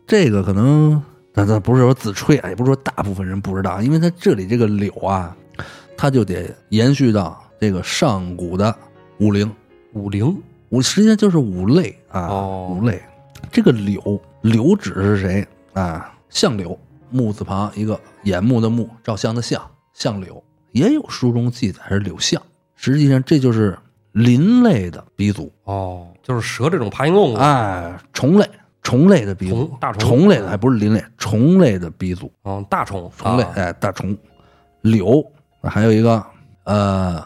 [0.07, 1.01] 这个可能，
[1.33, 5.35] 咱咱不是说自吹啊，也不是说大部分人不知道，因为他这里这个柳啊，
[5.97, 8.73] 他就得延续到这个上古的
[9.19, 9.51] 五灵，
[9.93, 13.01] 五灵五实际上就是五类啊，哦五类。
[13.51, 15.47] 这个柳，柳指是谁？
[15.73, 16.13] 啊？
[16.29, 16.77] 相柳，
[17.09, 19.61] 木字旁一个眼目的目，照相的相，
[19.93, 20.43] 相柳。
[20.71, 22.41] 也有书中记载是柳相，
[22.75, 23.77] 实际上这就是
[24.11, 27.33] 林类的鼻祖，哦，就是蛇这种爬行动。
[27.33, 28.47] 物，哎，虫类，
[28.83, 29.65] 虫类的鼻祖。
[29.69, 33.53] 虫，大虫虫类的还不是林类，虫类的鼻祖，嗯，大虫，虫类，啊。
[33.55, 34.15] 哎，大虫。
[34.81, 35.25] 柳，
[35.63, 36.23] 还有一个
[36.63, 37.25] 呃，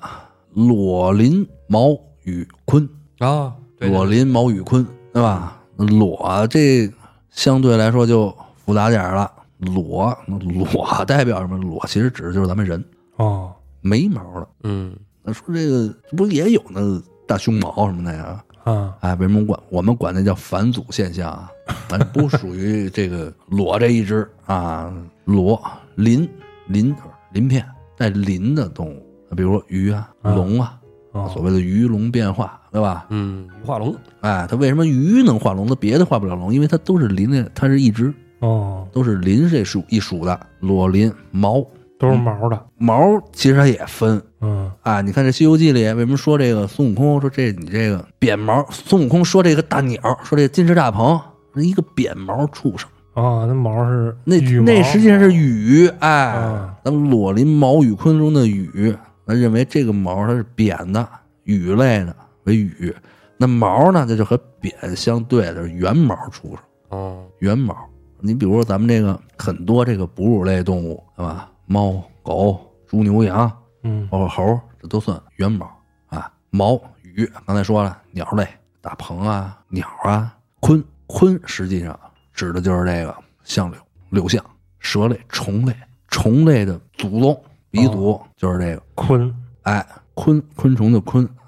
[0.53, 1.89] 裸鳞毛
[2.23, 2.87] 羽鲲，
[3.19, 5.59] 啊，裸鳞毛羽鲲，对吧？
[5.75, 6.89] 裸这
[7.33, 8.33] 相对来说就
[8.65, 9.29] 复杂点儿了。
[9.57, 11.57] 裸裸代表什么？
[11.57, 12.83] 裸其实指的就是咱们人
[13.15, 14.47] 哦，没毛了。
[14.63, 16.81] 嗯，那说这个不也有那
[17.25, 18.43] 大胸毛什么的呀？
[18.65, 21.49] 啊，哎，为什么管我们管那叫返祖现象啊？
[21.87, 24.93] 咱不属于这个裸这一支啊，
[25.25, 25.61] 裸
[25.95, 26.27] 鳞
[26.67, 26.93] 鳞
[27.31, 27.65] 鳞片
[27.97, 29.05] 带鳞的动物，
[29.35, 30.77] 比如说鱼啊、啊龙啊，
[31.13, 33.05] 哦所谓的鱼龙变化，对吧？
[33.09, 36.51] 嗯，鱼化龙，哎，它为什么鱼能化龙，它别的化不了龙？
[36.51, 41.63] 因为它都是鳞的，它是一只，哦，都是鳞这属一属的，裸鳞毛
[41.99, 42.97] 都是毛的，毛，
[43.31, 44.19] 其实它也分。
[44.41, 48.65] 嗯，啊，你看这《西游记》里为什么说这个孙悟空说这你这个扁毛？
[48.71, 51.21] 孙悟空说这个大鸟，说这个金翅大鹏
[51.55, 58.95] 是一个扁毛畜生，哦，那毛是那那实际上是羽，哎，啊咱们裸鳞毛羽鲲中的羽，
[59.25, 61.07] 那认为这个毛它是扁的，
[61.43, 62.93] 羽类的为羽，
[63.37, 67.75] 那毛呢，这就和扁相对的是圆毛畜生，哦，圆毛。
[68.19, 71.49] 你比如说咱们这个很多这个哺乳类动物，对吧？
[71.65, 73.51] 猫、狗、猪、牛、羊，
[73.83, 75.69] 嗯，包括猴，这都算圆毛
[76.07, 76.31] 啊。
[76.49, 78.47] 毛羽刚才说了，鸟类，
[78.79, 81.99] 大鹏啊，鸟啊，鲲鲲实际上
[82.33, 83.13] 指的就是这个
[83.43, 83.79] 象柳
[84.09, 84.43] 柳象，
[84.79, 85.75] 蛇类、虫类，
[86.07, 89.33] 虫类的祖宗鼻祖就是这个，鲲，
[89.63, 91.42] 哎，昆昆虫的昆啊，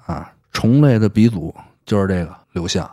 [0.56, 1.54] 虫类的鼻祖
[1.84, 2.90] 就是这个柳象。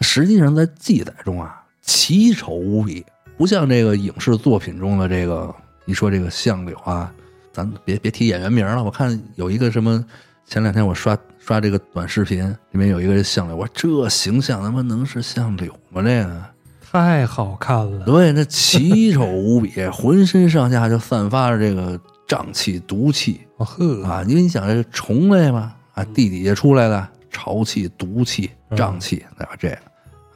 [0.00, 3.04] 实际上在记载中啊，奇丑无比，
[3.36, 7.12] 不像这个影视作品中的这个你说这个相柳啊，
[7.52, 8.82] 咱别别提演员名了。
[8.82, 10.02] 我看有一个什么，
[10.46, 16.00] 前两天我刷刷这个短视频，里面有一个相柳，我说这形象他妈能是相柳吗？
[16.00, 16.42] 这个
[16.90, 23.42] 太好看了，对，那奇丑无比， 浑身上下就散发着这个瘴气、毒气。
[23.58, 29.56] 哦呵，啊，因为你想这虫类嘛，啊，地底下出来的潮气、毒气、瘴气，对吧？
[29.58, 29.76] 这个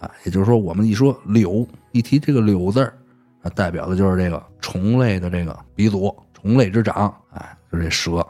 [0.00, 2.94] 啊，也就是说，我们一说柳，一提这个柳字儿，
[3.42, 8.26] 啊，代表的就是这个虫类的这个鼻祖，虫类之长，哎，就是这蛇。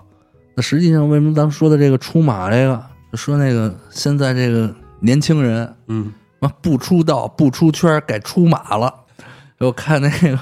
[0.56, 8.92] 那实际上，为什么咱们说的这个出马这个，就说那个现在这个年轻人，嗯，妈不出道不出圈儿，改出马了。
[9.58, 10.36] 我看那个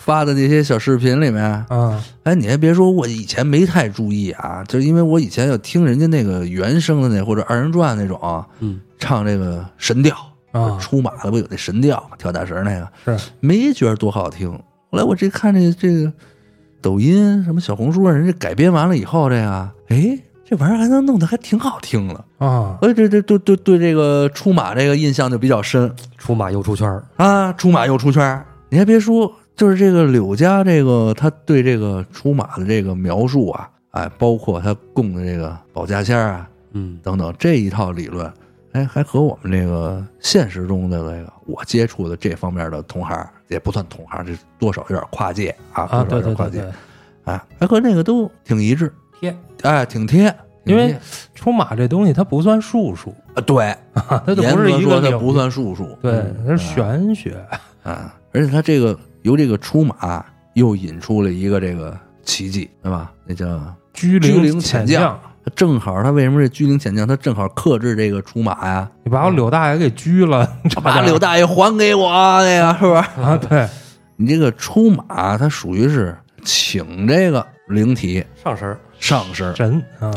[0.00, 8.18] 发的那些小视频里面，啊，哎，你还别说，我以前没太注意啊，就是因为我以前要听人家那个原声的那或者二人转那种，
[8.60, 10.16] 嗯，唱这个神调
[10.52, 10.78] 啊。
[10.80, 14.50] 出马的不有那神调嘛，跳大神那个，是，没觉得多好听。
[14.50, 16.10] 后来我这看这这个
[16.80, 22.24] 抖音什么小红书上人家改编完了以后，这个哎，这玩意儿还能弄得还挺好听的。
[22.38, 25.92] 啊，哎，这这对对对这个出马这个印象就比较深。
[26.16, 28.46] 出马又出圈儿，啊，出马又出圈儿。
[28.72, 38.32] 你还别说，就是这个柳家这个他对这个出马的这个描述啊，哎，包括他供的这个保家仙儿啊嗯，等等这一套理论，
[38.72, 46.72] 哎，还和我们这个现实中的这个我接触的这方面的同行也不算同行，这多少有点跨界啊，啊，多少跨界对对，
[47.24, 48.90] 哎，还和那个都挺一致，
[49.20, 50.34] 贴，哎，挺贴，
[50.64, 50.96] 因为
[51.34, 53.76] 出马这东西它不算术数，啊，对，
[54.24, 57.46] 它就不是格一个领说它不算术数，对，它是嗯玄学，
[57.82, 63.12] 啊，而且它这个由这个出马又引出了一个这个奇迹，对吧？
[63.26, 63.46] 那叫
[63.92, 68.90] 居居灵潜潜将，他正好他为什么这居灵潜将他正好克制这个出马呀？
[69.04, 70.46] 你把我柳大爷给拘了，
[70.82, 72.10] 把柳大爷还给我，
[72.42, 73.20] 那个是不是？
[73.22, 73.68] 啊，对，
[74.16, 80.10] 你这个出马，它属于是请这个灵体上身，上身，神啊，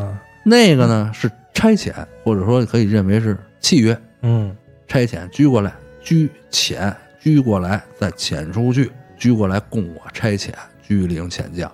[0.44, 1.94] 那个呢是差遣，
[2.24, 4.56] 或者说可以认为是契约，嗯，
[4.88, 6.94] 差遣拘过来，拘遣
[7.24, 10.50] 居过来，再遣出去，拘过来供我差遣，
[10.86, 11.72] 拘灵遣将。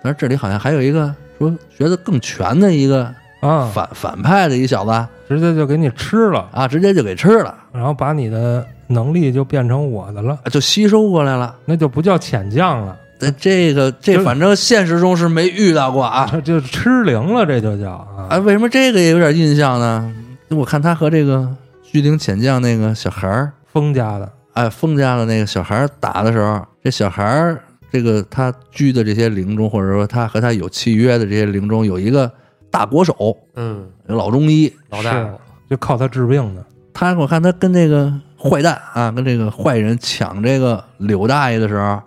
[0.00, 11.56] 但是这里好像还有一个说学的更全的一个啊，反反派的一小子直接就给你吃了，啊，直接就给吃了，然后把你的能力就变成我的了，就吸收过来了。
[11.64, 16.30] 那就不叫遣将了，这这个这反正现实中是没遇到过啊。
[16.30, 20.14] 这就吃灵了，这就叫啊，啊，为什么这个也有点印象呢？
[20.50, 21.48] 我看他和这个
[21.82, 32.30] 居灵遣将那个小孩儿，封家的，哎，封家的那个小孩儿打的时候，这小孩儿这个他居的这些灵中，或者说他和他有契约的这些灵中，有一个
[32.70, 36.64] 大国手，嗯，老中医，老大夫，就靠他治病的。
[36.92, 42.00] 他我看他跟那个坏蛋啊，跟这个坏人抢这个柳大爷的时候，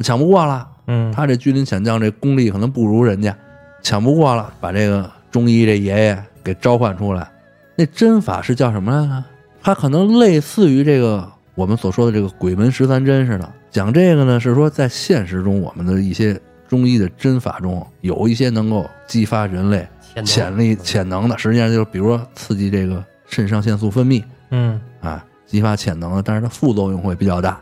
[0.00, 0.68] 抢不过了。
[0.88, 3.36] 嗯，他这居临遣将这功力可能不如人家，
[3.80, 7.30] 抢不过了，把这个中医这爷爷给召唤出来。
[7.76, 9.24] 那针法是叫什么来着？
[9.62, 13.52] 它可能类似于这个我们所说的这个鬼门十三针似的。
[13.70, 16.38] 讲这个呢，是说在现实中我们的一些
[16.68, 19.86] 中医的针法中，有一些能够激发人类
[20.24, 27.60] 潜力潜能的，实际上就是比如说刺激这个肾上腺素分泌嗯啊，激发潜能的，但是它副作用会比较大。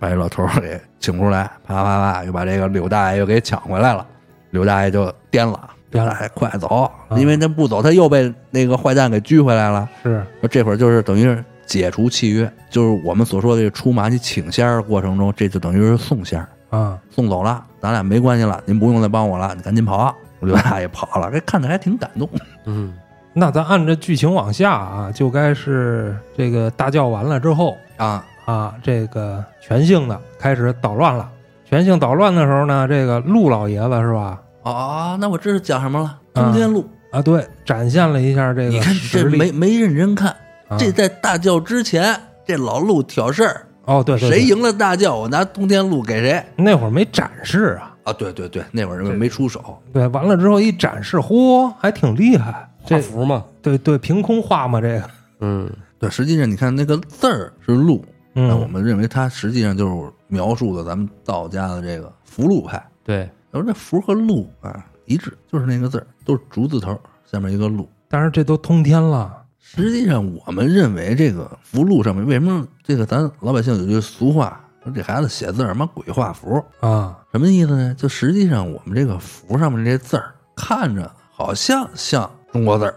[0.00, 4.06] 把这老头儿给请出来，啪啪啪，又把这个柳大爷又给抢回来了。
[4.50, 9.88] 柳大爷就颠了，颠了柳大爷快走，因为他不走，他又被那个坏蛋给拘回来了。
[10.02, 20.12] 是这会儿就是等于是解除契约，就是我们所说的这个出马你请仙儿过程中，这就等于是送仙儿，啊，送走了，咱俩没关系了，您不用再帮我了，你赶紧跑。
[20.40, 22.28] 刘大爷跑了，这看着还挺感动。
[22.64, 22.94] 嗯，
[23.32, 31.28] 那咱按着剧情往下啊，就该是这个大叫完了之后啊，啊，这个全姓的开始捣乱了。
[31.64, 34.40] 全姓捣乱的时候呢，这个陆老爷子是吧？
[34.62, 36.88] 哦，那我这是讲什么了，通天路。
[37.10, 38.94] 啊，对，展现了一下这个你看。
[39.10, 40.36] 这没没认真看，啊
[40.76, 46.44] 这在大叫之前，这老陆挑事儿，哦，对对对谁赢了大叫，我拿通天路给谁。
[46.56, 47.94] 那会儿没展示啊。
[48.04, 52.52] 啊，对对对，那会儿人没出手，对，完了之后一展示，嚯，还挺厉害。
[52.80, 55.10] 画这符嘛，对对，凭空画嘛，这个。
[55.40, 58.02] 嗯，对，实际上你看那个字儿是路，
[58.32, 62.82] 那我嗯，们认为它实际上就是描述的咱们道家的这个符箓派。
[63.04, 66.98] 对，我说这符和路啊一致，就是那个字儿，都是竹字头，
[67.30, 67.86] 下面一个路。
[68.08, 69.37] 但是这都通天了。
[69.76, 77.94] 实际上，我们认为这个符箓上面为什么这个咱老百姓有句俗话说这孩子写字儿妈鬼画符，啊，什么意思呢？
[77.94, 82.94] 就实际上我们这个符上面这字儿看着好像像中国字儿，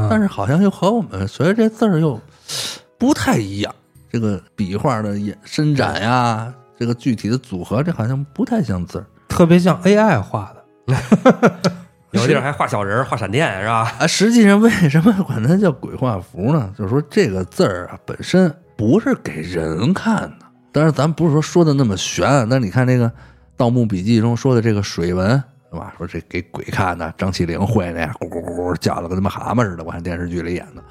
[0.00, 2.20] 啊但是好像又和我们随着这字儿又
[2.96, 3.74] 不太一样。
[4.08, 11.74] 这个笔画的延伸展呀，这个具体的组合，这好像不太像字儿特别像 AI 画的。
[12.12, 13.92] 有的地儿还画小人儿、画闪电是吧？
[13.98, 14.06] 啊。
[14.06, 16.72] 实际上，为什么管它叫鬼画符呢？
[16.76, 20.46] 就是说这个字儿啊本身不是给人看的。
[20.72, 23.06] 当然，咱不是说说的那么玄，但是你看这个
[23.56, 25.92] 《盗墓笔记》中说的这个水文，对吧？
[25.96, 29.82] 说这给鬼看的，张起灵会那样咕咕咕咕叫的跟他妈蛤蟆似的。
[29.84, 30.82] 我看电视剧里演的，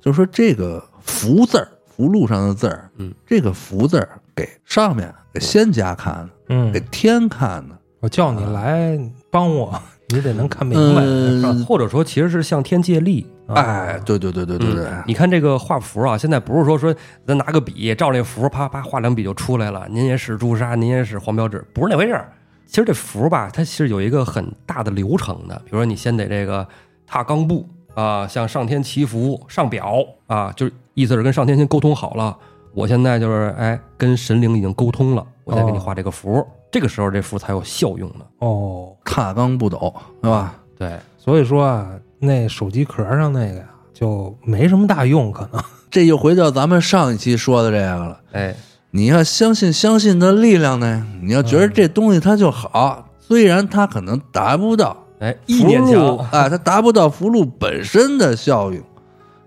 [0.00, 7.76] 就是说这个符字儿，符箓上的字儿，嗯，这个符字儿给上面给仙家看的，嗯给，天看的。
[8.00, 8.98] 我叫你来
[9.30, 11.02] 帮我， 你得能看明白。
[11.02, 13.26] 是吧嗯，或者说其实是向天借力。
[13.48, 16.94] 哎，对对对对对对，嗯你看这个画符啊，现在不是说说
[17.24, 19.86] 咱拿个笔照那符，啪啪画两笔就出来了。
[19.88, 22.32] 您也使朱砂，您也使黄标纸，不是那回事儿。
[22.66, 25.54] 其实这符吧，它是有一个很大的流程的。
[25.64, 26.66] 比如说，你先得这个
[27.06, 32.36] 踏钢步啊，向上天祈福、上表啊，就是意思是跟上天先沟通好了。
[32.74, 36.44] 我现在就是哎，跟神灵已经沟通了，我再给你画这个符。
[36.70, 38.24] 这个时候这符才有效用呢。
[38.38, 40.54] 哦，踏钢不抖，是吧？
[40.78, 41.88] 对，所以说啊，
[42.18, 43.64] 那手机壳上那个呀，
[43.94, 45.62] 就没什么大用，可能。
[45.90, 48.20] 这又回到咱们上一期说的这个了。
[48.32, 48.54] 哎，
[48.90, 58.82] 你要相信相信的力量呢，你要觉得这东西它就好，虽然它可能达不到哎，意念符箓强，啊，它达不到符箓本身的效用，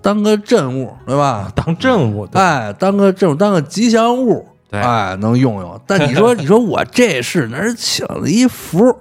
[0.01, 1.51] 当个镇物，对吧？
[1.53, 5.79] 当镇物的，哎，当个镇物，当个吉祥物，对哎，能用用。
[5.87, 8.95] 但你说， 你说我这是哪儿请了一符？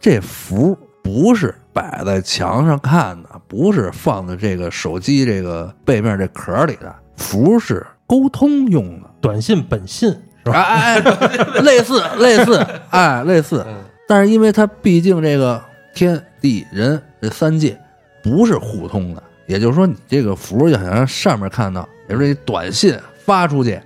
[0.00, 9.08] 这符不是摆在墙上看的，不是放在这个手机这个背面这壳里的，符是沟通用的。
[9.20, 10.10] 短信本信
[10.44, 10.60] 是吧？
[10.60, 13.64] 哎哎，类似类似，哎，类似。
[13.66, 13.74] 嗯
[14.08, 15.62] 但是因为它毕竟这个
[15.94, 17.80] 天地人这三界
[18.22, 22.94] 不是互通的，也就是说，你这个符要想让上面看到，也就是这短信
[23.24, 23.82] 发出去，得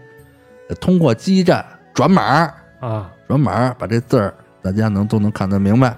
[0.74, 1.64] 通过基站
[1.94, 5.94] 转码，啊，转码把这字儿大家能都能看得明白。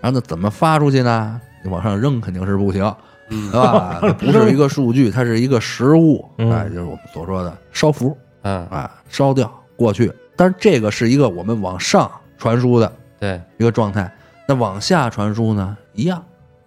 [0.00, 1.40] 然后呢，怎么发出去呢？
[1.64, 2.82] 你往上扔肯定是不行，
[3.28, 3.98] 嗯对吧？
[4.02, 8.16] 它不是一个数据，它是一个实物，嗯哎，就是我们所说的烧符。
[8.42, 10.12] 嗯，啊，烧掉过去。
[10.34, 14.12] 但是这个是一个我们往上传输的对，一个状态，
[14.48, 16.20] 那往下传输呢，一样。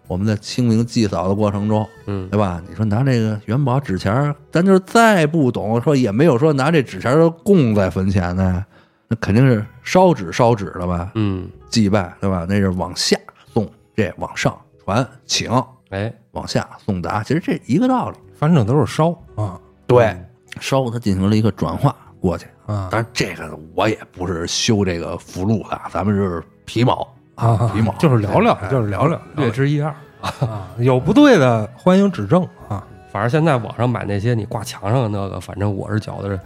[0.08, 2.62] 我们在清明祭扫的过程中，嗯对吧？
[2.68, 8.66] 你说拿这个元宝纸钱儿，咱就是再不懂，说也没有说拿这纸钱儿供在坟前呢，
[9.08, 11.12] 那肯定是烧纸烧纸的吧？
[11.16, 12.46] 嗯，祭拜，对吧？
[12.48, 13.18] 那是往下
[13.54, 15.52] 送，这往上传请，
[15.90, 18.18] 哎，往下送达，其实这一个道理。
[18.38, 20.14] 反正都是烧啊对，
[20.60, 22.46] 烧它进行了一个转化过去。
[22.66, 29.20] 啊当然，这个我也不是修这个符箓的，咱们是皮毛啊，皮毛 就是聊聊，哎就是聊聊。
[29.36, 29.94] 略知一二。
[30.22, 32.84] 啊，有不对的欢迎指正啊。
[33.12, 36.38] 反正现在网上买那些你挂墙上的那个，反正我是觉得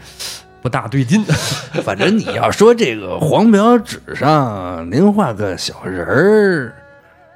[0.62, 1.24] 不大对劲。
[1.84, 6.74] 反正你要说这个黄表纸上您画个小人儿，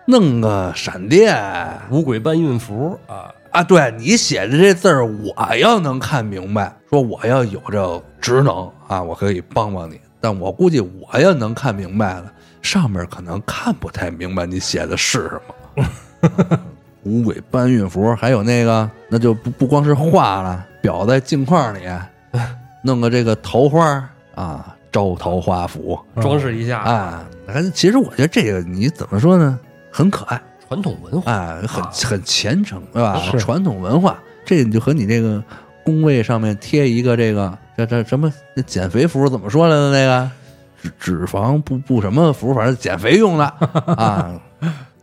[0.05, 1.35] 弄个闪电
[1.89, 9.99] 五鬼搬运符啊，啊，对你写的这字儿，我要能看明白，说我要有这职能啊，我可以帮帮你。
[10.19, 12.31] 但我估计我要能看明白了，
[12.64, 16.59] 上面可能看不太明白你写的是什么。
[17.03, 21.82] 五鬼搬运符，还有那个，那就不不光是画了，裱在镜框里，
[22.82, 27.26] 弄个这个桃花啊，招桃花符装饰一下，啊。
[27.45, 29.59] 还其实我觉得这个你怎么说呢，
[29.91, 31.30] 很可爱，传统文化。
[31.30, 33.22] 哎，很很虔诚，对吧？
[33.38, 35.43] 传统文化，这个你就和你这个
[35.84, 40.32] 工位上面贴一个这个叫这什么那减肥符怎么说来的那个
[40.84, 44.39] 脂脂肪不不什么符，反正减肥用的啊。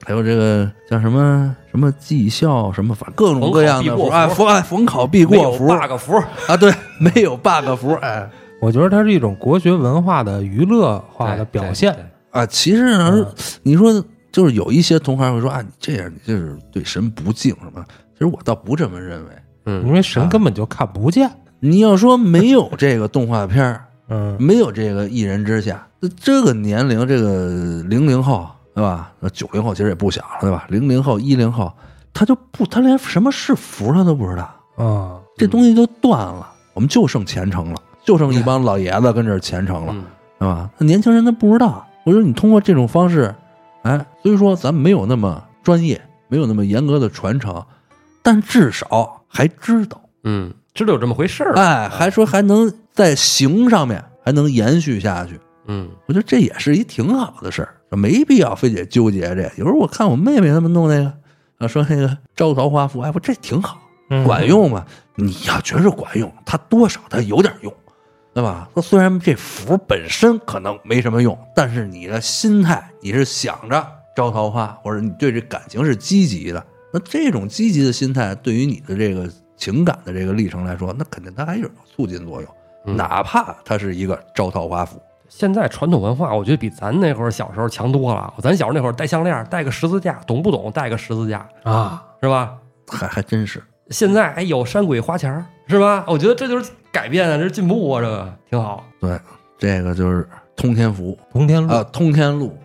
[0.05, 4.27] 还有这个叫什么什么绩效什么，反正各种各样的符，啊，
[4.63, 6.17] 逢考必过符逢哎逢考必过符 bug 符，
[6.49, 8.29] 啊，对，没有 bug 符，哎
[8.61, 11.97] 我觉得它是一种国学文化的娱乐化的表现。
[12.31, 13.27] 啊，其实呢嗯，
[13.63, 13.93] 你说
[14.31, 17.85] 就是有一些同行会说啊，你这样你这是对神不敬什么？
[18.13, 19.31] 其实我倒不这么认为。
[19.67, 21.31] 嗯，因为神根本就看不见。
[21.59, 29.13] 你要说没有这个动画片儿，嗯，没有这个一人之下，那这个年龄，这个零零后对吧？
[29.21, 30.67] 那九零后其实也不小了对吧？
[30.69, 31.73] 零零后、一零后，
[32.13, 40.05] 他就不，他连什么是福他都不知道，啊，这东西就断了，我们就剩前程了，就剩一帮老爷子跟这儿虔诚了，嗯
[40.39, 40.71] 对吧？
[40.79, 43.35] 那年轻人他不知道，我说你通过这种方式，
[43.83, 47.63] 哎，虽说咱们没有那么专业，没有那么严格的传承，
[48.23, 50.01] 但至少还知道。
[50.25, 50.53] 嗯，
[50.85, 51.55] 知道有这么回事儿。
[51.55, 59.43] 哎，还说还能在形上面还能延续下去，嗯，我觉得这也是一挺好的事儿，没必要非得纠结这。
[59.57, 61.13] 有时候我看我妹妹他们弄那个，
[61.59, 63.79] 啊，说那个招桃花符，哎，不这挺好，
[64.11, 64.85] 嗯管用吗？
[65.17, 67.73] 你要觉着管用，它多少它有点用，
[68.33, 68.69] 对吧？
[68.75, 79.31] 说虽然这符本身可能没什么用，但是你的心态，你是想着招桃花，或者你对这感情是积极的，那这种积极的心态对于你的这个
[79.61, 82.51] 情感的这个历程来说，那肯定它还是有促进作用，
[82.87, 84.99] 嗯哪怕它是一个招桃花符。
[85.29, 88.33] 现在传统文化，我觉得比咱那会儿小时候强多了。
[88.39, 90.73] 咱小时候那会儿戴项链，戴个十字架，懂不懂？
[90.73, 92.57] 戴个十字架啊，是吧？
[92.89, 96.05] 还还真是，现在还有山鬼花钱儿是吧？
[96.09, 98.83] 我觉得这就是改变啊，这是进步啊，这个挺好。
[98.99, 99.21] 对，
[99.57, 102.59] 这个就是通天符通天路啊，通天路，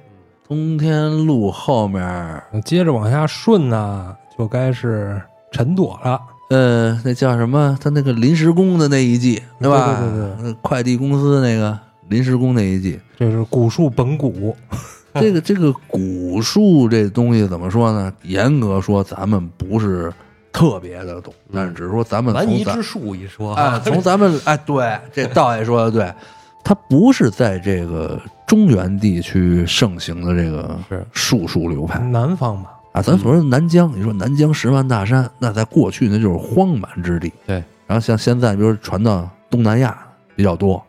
[0.48, 5.22] 通天路后面，接着往下顺呢，就该是
[5.52, 6.20] 陈朵了。
[6.50, 7.78] 呃，那叫什么？
[7.82, 9.98] 他那个临时工的那一季，对吧？
[10.00, 11.78] 对对对那快递公司那个
[12.10, 14.56] 临时工那一季，这是古树本古，
[15.16, 18.14] 这个这个古树这东西怎么说呢？
[18.24, 20.14] 严格说，咱们不是
[20.52, 23.56] 特别的懂，但是只是说咱们蛮夷从咱之术一说。
[23.56, 26.14] 哎， 从咱们哎，对，这道爷说的对，
[26.64, 31.04] 它不是在这个中原地区盛行的这个是。
[31.12, 31.98] 术数流派。
[32.00, 32.66] 南方嘛，
[32.96, 33.02] 啊。
[33.02, 37.32] 咱所说的南疆，你说南疆十万大山，那在过去那就是荒蛮之地。
[37.46, 39.98] 对，然后像现在，比如传到东南亚
[40.36, 40.82] 比较多，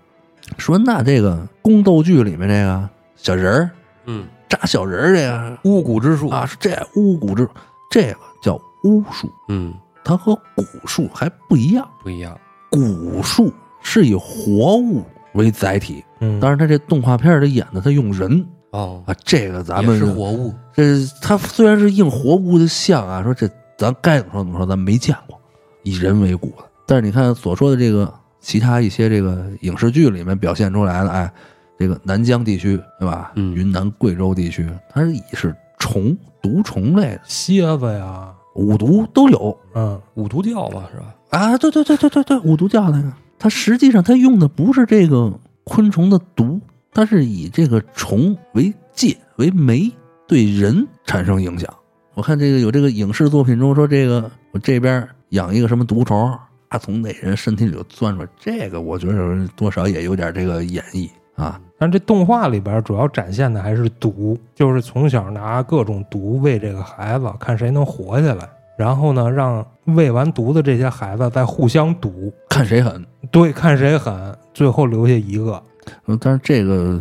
[0.56, 3.70] 说那这个宫斗剧里面这个小人儿
[4.06, 7.48] 嗯，扎小人儿这个巫蛊之术啊，是这巫蛊之，
[7.90, 8.54] 这个叫
[8.84, 11.88] 巫术，嗯，它和蛊术还不一样。
[12.02, 12.38] 不一样。
[12.70, 13.52] 蛊术
[13.82, 15.02] 是以活物
[15.34, 20.82] 为载体，嗯，但是它这动画片里演的它用人哦，啊，这个咱们是活物，这
[21.22, 23.48] 它虽然是硬活物的像啊，说这
[23.78, 25.38] 咱该怎么说怎么说，咱没见过
[25.82, 26.64] 以人为骨的。
[26.86, 31.32] 但是你看所说的这个其他一些这个影视剧里面表现出来的，哎，
[31.78, 33.32] 这个南疆地区对吧？
[33.36, 41.14] 嗯云南、贵州地区，它是以是虫毒虫类的，蝎子呀，五毒都有嗯，五毒教吧，是吧？
[41.30, 41.58] 啊。
[41.58, 45.32] 对对对对对对，五毒教那个，它实际上它用的不是这个
[45.64, 46.60] 昆虫的毒，
[46.96, 49.92] 它是以这个虫为界为媒，
[50.26, 51.68] 对人产生影响。
[52.14, 56.32] 我看这个有这个影视作品中说，这个我这边养一个什么毒虫，
[56.70, 61.60] 它，从那人身体里头钻出来，这个我觉得多少也有点这个演绎啊。
[61.78, 68.48] 但这动画里边主要展现的还是毒，就是从小拿各种毒喂这个孩子，看谁能活下来。
[68.78, 73.04] 然后呢，让喂完毒的这些孩子再互相毒，看谁狠。
[73.30, 75.62] 对，看谁狠，最后留下一个。
[76.06, 77.00] 嗯，但是这个，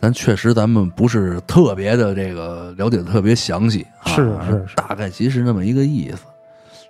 [0.00, 4.16] 咱确实咱们不是特别的这个了解的特别详细，啊是
[4.46, 6.18] 是是大概其实那么一个意思。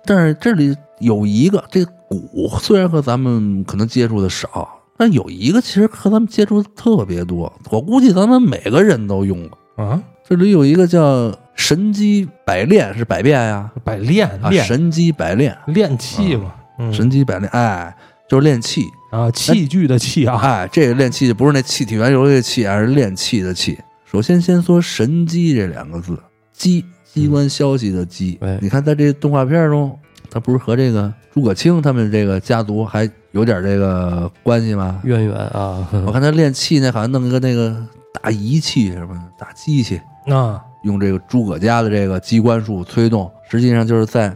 [0.05, 4.67] 但是这里有一个，这鼓虽然和咱们可能接触的少，
[4.97, 7.51] 但有一个其实和咱们接触的特别多。
[7.69, 9.85] 我估计咱们每个人都用过。
[9.85, 14.29] 啊，这里有一个叫神机百炼是百变呀，百炼
[14.63, 17.95] 神机百炼，炼器嘛，嗯神机百炼，哎，
[18.29, 23.77] 就是练气，啊，器具的器啊，哎，这个练气不是那气体圆游的气，而是练气的气。
[24.05, 26.17] 首先先说神机这两个字，
[26.53, 28.37] 机机关消息的机。
[28.41, 29.97] 哎你看在这动画片中，
[30.29, 34.99] 他不是和这个诸葛青他们这个家族还有点这个关系吗？
[35.05, 37.75] 渊源啊， 我看他练气那，好像弄一个那个
[38.21, 44.35] 大仪器什么的，大机器，啊，用这个诸葛家的这个机关术催动，实际上就是在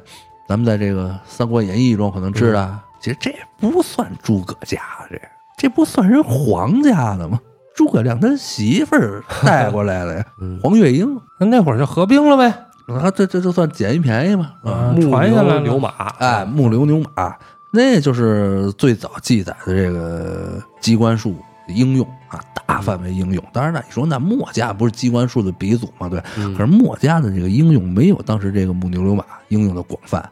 [0.49, 4.79] 咱们在这个《三国演义》中可能知道，其实这不算诸葛家，
[5.09, 5.19] 这
[5.57, 7.37] 这不算人皇家的吗？
[7.75, 12.47] 诸葛亮他媳妇儿带 过来的呀，嗯黄月英，那那会儿就合并了呗，
[12.87, 15.89] 啊，这这就算捡一便宜嘛，啊，木传下来了，牛牛马，
[16.19, 17.35] 哎，木牛牛马，
[17.71, 21.35] 那就是最早记载的这个机关术
[21.67, 23.43] 应用啊，大范围应用。
[23.51, 26.07] 当然了，你说那墨家不是机关术的鼻祖吗？
[26.07, 30.23] 对，嗯可是墨家的这个应用没有当时这个木牛流马应用的广泛，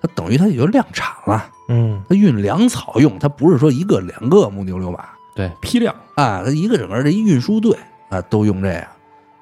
[0.00, 7.76] 它等于它也就量产了，嗯它运粮草用，它不是说一个两个木牛流马对批量，啊，它一个整个的运输队
[8.10, 8.86] 啊都用这样。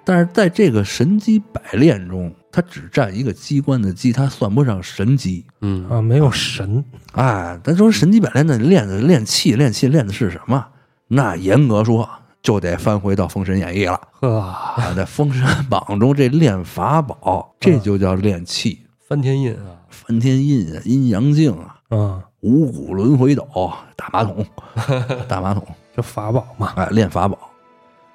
[0.06, 5.46] 但是在这个神机百炼中，它只占一个机关的机，它算不上神机。
[5.62, 10.66] 嗯啊，没有神，哎，咱说神机百炼那练的练气，练气练的是什么？
[11.08, 12.06] 那严格说，
[12.42, 13.98] 就得翻回到《封神演义》了。
[14.20, 18.83] 呵，啊，在《封神榜》中，这练法宝，这就叫练气。
[19.06, 23.46] 翻天印啊，翻天印啊，阴阳镜啊，嗯，五谷轮回斗，
[23.94, 24.46] 大马桶，
[25.28, 25.62] 大马桶，
[25.94, 27.38] 这法宝嘛，哎，练法宝。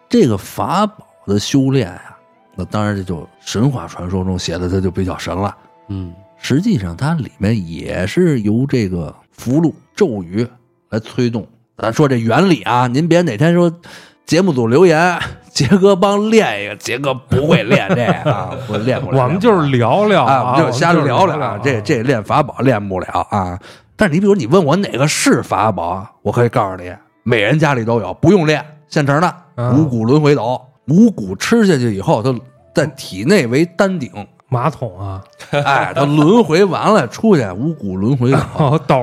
[0.09, 2.17] 这个法宝的修炼啊、
[2.55, 5.55] 那当然这就神话传说中写的，它就比较神了。
[5.89, 6.11] 嗯。
[6.41, 10.47] 实际上，它里面也是由这个符箓咒语
[10.89, 11.45] 来催动。
[11.77, 13.69] 咱说这原理啊，您别哪天说
[14.29, 15.19] 节目组留言，
[15.51, 19.23] 杰哥帮练一个，杰哥不会练这个 啊，我练不了。
[19.23, 23.57] 我们就是聊聊啊，我们就瞎聊聊这这练法宝练不了啊。
[23.95, 30.61] 但是你比如你问我哪个是法宝，我可以告诉你，每人家里都有，不用练，现成的嗯五谷轮回斗。
[30.89, 32.31] 五谷吃下去以后，它
[32.75, 34.11] 在体内为丹顶，
[34.47, 38.95] 马桶啊，哎，它轮回完了出去五谷轮回斗， 哦，斗，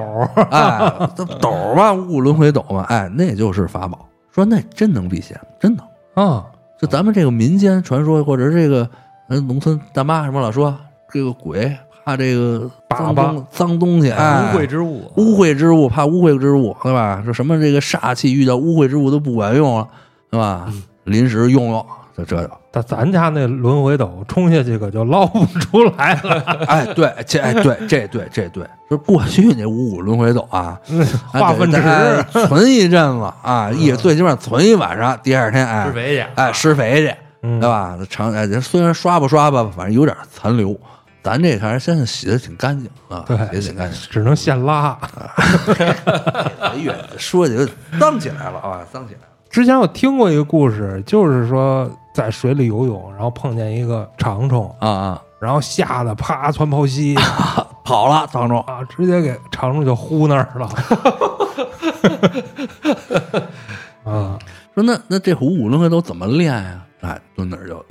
[0.53, 4.07] 哎，这斗嘛，五谷轮回斗嘛，哎，那就是法宝。
[4.37, 5.87] 说那真能辟邪，真能。
[6.13, 6.45] 啊，
[6.79, 8.87] 就咱们这个民间传说，或者这个
[9.29, 10.77] 嗯农村大妈什么老说，
[11.11, 11.75] 这个鬼
[12.05, 17.23] 怕这个脏东脏东西，哎，污秽之物，污秽之物，怕污秽之物，对吧？
[17.25, 19.89] 说什么这个煞气遇到污秽之物都不管用了，
[20.31, 20.71] 对吧？
[21.05, 22.51] 临时用用，就这个。
[22.71, 30.79] 但咱家那轮回斗冲下去可就捞不出来了， 哎，对，这哎对，这对这对，就过去那五谷轮回斗啊，
[31.33, 31.81] 哎化粪池
[32.49, 37.99] 存一阵子啊，一最起码存一晚上，第二天哎施肥去，哎施肥去，嗯对吧？
[38.09, 40.79] 长哎，虽然刷吧刷吧，反正有点残留。
[41.23, 44.01] 咱这还是现在洗的挺干净啊，对洗的挺干净。
[44.09, 44.97] 只能现拉。
[46.61, 49.27] 哎呀，说的就脏起来了啊，脏起来了。
[49.57, 57.15] 之前我听过一个故事，就是说在水里游泳，然后碰见一个长虫，啊啊，然后吓得啪窜泡稀
[57.83, 60.69] 跑了，长虫啊，直接给长虫就呼那儿了。
[64.05, 64.39] 啊，
[64.75, 66.83] 说那那这五谷轮回都怎么练呀？
[67.01, 67.83] 哎，蹲那儿就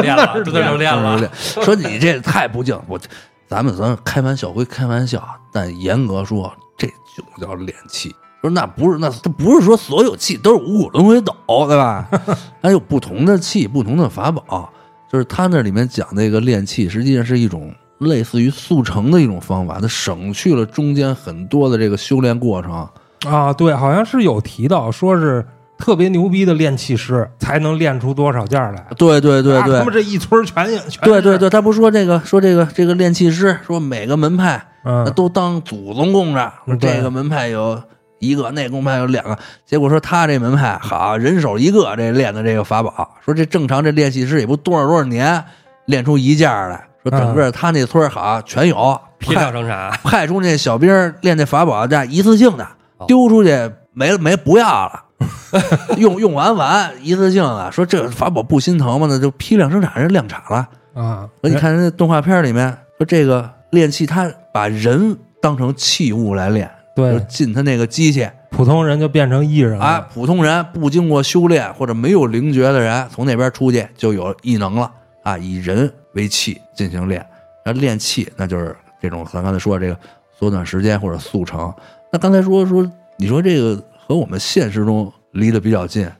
[0.00, 1.30] 练了，蹲那儿就练了，练。
[1.34, 2.98] 说你这太不敬，我
[3.46, 8.10] 咱们咱开玩笑归开玩笑，但严格说，这就叫练气。
[8.40, 11.34] 说那不是那它不是说所有气都是五谷轮回斗，
[11.66, 12.08] 对吧？
[12.62, 14.70] 还有不同的气，不同的法宝。
[15.12, 22.88] 就是他那里面讲那个练气，实际上是一种类似于速成的一种方法，它省去了中间很多的这个修炼过程。
[23.26, 25.44] 啊，对，好像是有提到，说是
[25.76, 28.86] 特别牛逼的练气师才能练出多少件儿来。
[28.96, 37.82] 对对对对，啊他们这一村儿全全对对对，他不说这个说这个这个练气师，说每个门派那嗯，都当祖宗供着，这个门派有
[38.20, 39.36] 一个，那个门派有两个。
[39.66, 45.42] 结果说他这门派好人手一个，这练的这个法宝，说这正常这练习师也不多少多少年
[45.86, 52.64] 练出一件来，说整个他那村儿好全有，批量生产，派出那小兵儿练那法宝这一次性的
[52.98, 55.04] 哦丢出去没了没不要了。
[55.98, 59.06] 用用完完一次性的，说这法宝不心疼吗？
[59.10, 60.68] 那就批量生产，人量产了。
[60.94, 66.48] 啊，那你看人家动画片里面说这个练器，他把人当成器物来
[66.94, 69.84] 对，进他那个机器普通人就变成艺人了。
[69.84, 77.24] 啊，普通人不经过修炼或者没有灵觉的人，从那边出去就有异能了啊，以人为气进行练，
[77.64, 79.98] 那练气那就是这种咱刚才说的这个
[80.36, 81.72] 缩短时间或者速成。
[82.12, 86.10] 那刚才说说，你说这个和我们现实中离得比较近，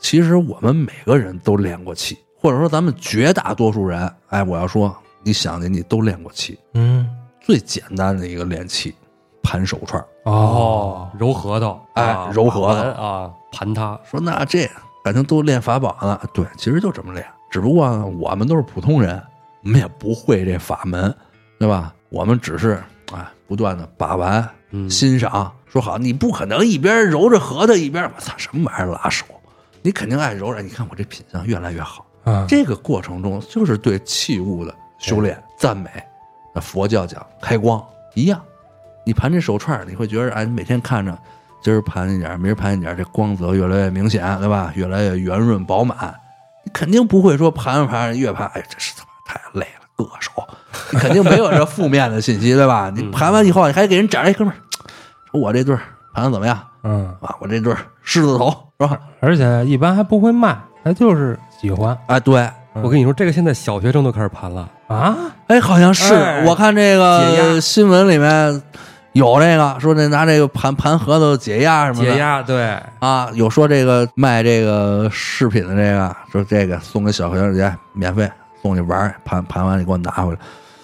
[0.00, 7.06] 其实我们每个人都练过气，或或者说咱们绝大多数人，哎，我要说，你想的你都练过气，嗯，
[7.42, 8.94] 最简单的一个练气，
[9.48, 10.06] 盘手串儿。
[10.24, 14.68] 哦，揉核桃，哎啊揉核桃啊，盘它，说那这
[15.02, 16.20] 感情都练法宝呢？
[16.34, 17.88] 对，其实就这么练，只不过
[18.20, 19.22] 我们都是普通人，
[19.64, 21.14] 我们也不会这法门，
[21.58, 21.94] 对吧？
[22.10, 25.50] 我们只是啊，不断的把玩、嗯欣赏。
[25.66, 29.24] 说好，你不可能一边揉着核桃一边我操什么玩意儿拉手，
[29.80, 30.60] 你肯定爱揉着。
[30.60, 35.90] 你看我这品相越来越好，啊，这个过程中就是对器物的修炼、赞美。
[36.54, 37.82] 那佛教讲开光
[38.14, 38.42] 一样，
[39.08, 41.16] 你盘这手串，你会觉得哎，你每天看着
[41.62, 44.70] 今儿盘一点儿，明儿盘一点儿，这光泽越来越明显，对吧？
[44.74, 46.14] 越来越圆润饱满。
[46.62, 50.30] 你肯定不会说盘着盘着越盘，哎，这是他妈太累了，硌手。
[50.90, 52.92] 你肯定没有这负面的信息，对吧？
[52.94, 54.56] 你盘完以后，你还给人展示，哎，哥们儿，
[55.32, 55.80] 说我这对儿
[56.12, 57.34] 盘的怎么样嗯，啊？
[57.40, 59.00] 我这对儿狮子头是吧？
[59.20, 60.54] 而且一般还不会卖，
[60.84, 68.62] 他就是喜欢哎，对，我跟你说，这个现在小学生都开始盘了，啊，哎，好像是、哎我看这个新闻里面
[69.18, 78.30] 有这个说这拿这个盘盘核桃解压什么的解压，对，啊，有说这个卖这个饰品的这个说这个送给小朋友去免费
[78.62, 80.38] 送你玩儿，盘盘完你给我拿回来。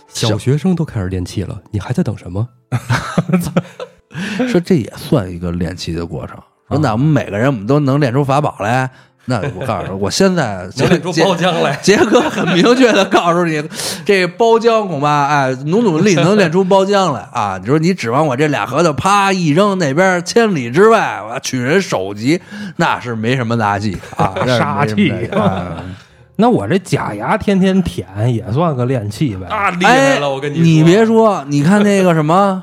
[0.09, 2.49] 小学生都开始练气了，你还在等什么？
[4.49, 6.37] 说这也算一个练气的过程。
[6.69, 8.89] 说那我们每个人我们都能练出法宝来，
[9.27, 11.77] 那我告诉你，我现在 能练出包浆来。
[11.83, 13.63] 杰哥很明确的告诉你，
[14.05, 17.59] 这包浆恐怕哎，努努力能练出包浆来啊！
[17.61, 22.41] 你说你指望我这俩核桃啪一扔，那边千里之外我取人首级，
[22.77, 25.83] 那是没什么大戏啊， 杀气啊
[26.37, 29.47] 那我这假牙天天舔也算个练气呗？
[29.47, 30.29] 啊，厉哎害了！
[30.29, 32.63] 我跟你你，别说，你看那个什么，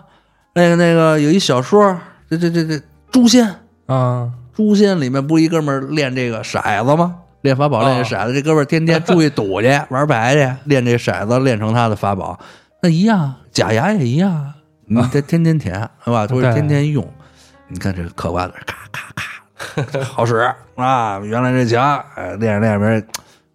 [0.54, 1.98] 那个那个有一小说，
[2.30, 2.80] 这这这这
[3.12, 3.48] 诛仙，
[3.88, 7.16] 啊，诛仙里面不一哥们儿练这个骰子吗？
[7.42, 12.40] 练法宝练这骰子，这哥们儿天天出去赌去玩牌去， 练这骰子练成他的法宝，
[12.84, 14.54] 那一样， 假牙也一样啊，
[14.86, 15.74] 你这天天舔
[16.06, 16.28] 是吧？
[16.28, 17.04] 都是天天用，
[17.68, 20.36] 你看这嗑瓜子儿，咔咔咔， 好使
[20.76, 21.20] 啊！
[21.24, 23.08] 原来这强，哎，练着练着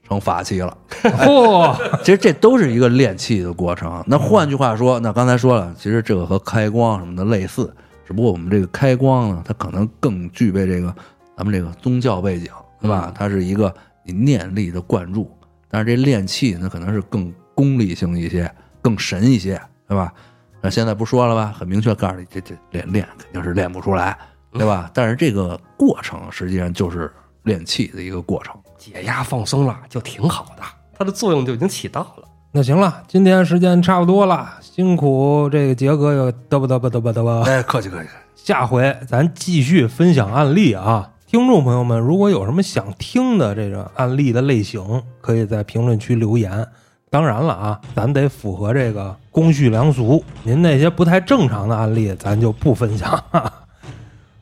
[0.09, 0.76] 成法器了。
[1.03, 4.03] 嚯，其实这都是一个练气的过程。
[4.07, 7.72] 那换句话说，那刚才说了，其实这个和开光什么的类似，
[8.07, 10.94] 只不过我们这个开光呢，它可能更具备这个
[11.36, 12.50] 咱们这个宗教背景，
[12.80, 13.12] 对吧？
[13.14, 15.28] 它是一个你念力的灌注，
[15.68, 18.50] 但是这练气呢，可能是更功利性一些，
[18.80, 20.14] 更神一些，对吧？
[20.62, 21.52] 那现在不说了吧？
[21.52, 24.16] 很明确告诉你，这这练练肯定是练不出来，
[24.52, 24.88] 对吧？
[24.94, 28.54] 但是这个过程实际上就是练气的一个过程。
[28.78, 30.62] 解压放松了就挺好的，
[30.96, 32.26] 它的作用就已经起到了。
[32.57, 37.42] 那行了，今天时间差不多了，辛苦这个杰哥又嘚啵嘚啵嘚啵嘚啵。
[37.42, 38.09] 哎，客气客气。
[38.34, 41.11] 下回咱继续分享案例啊！
[41.26, 46.66] 听众朋友们，如果有什么想听的这个案例的类型，可以在评论区留言。
[47.11, 53.11] 当然了啊，咱得符合这个公序良俗，您那些不太正常的案例，咱就不分享。
[53.11, 53.52] 哈 哈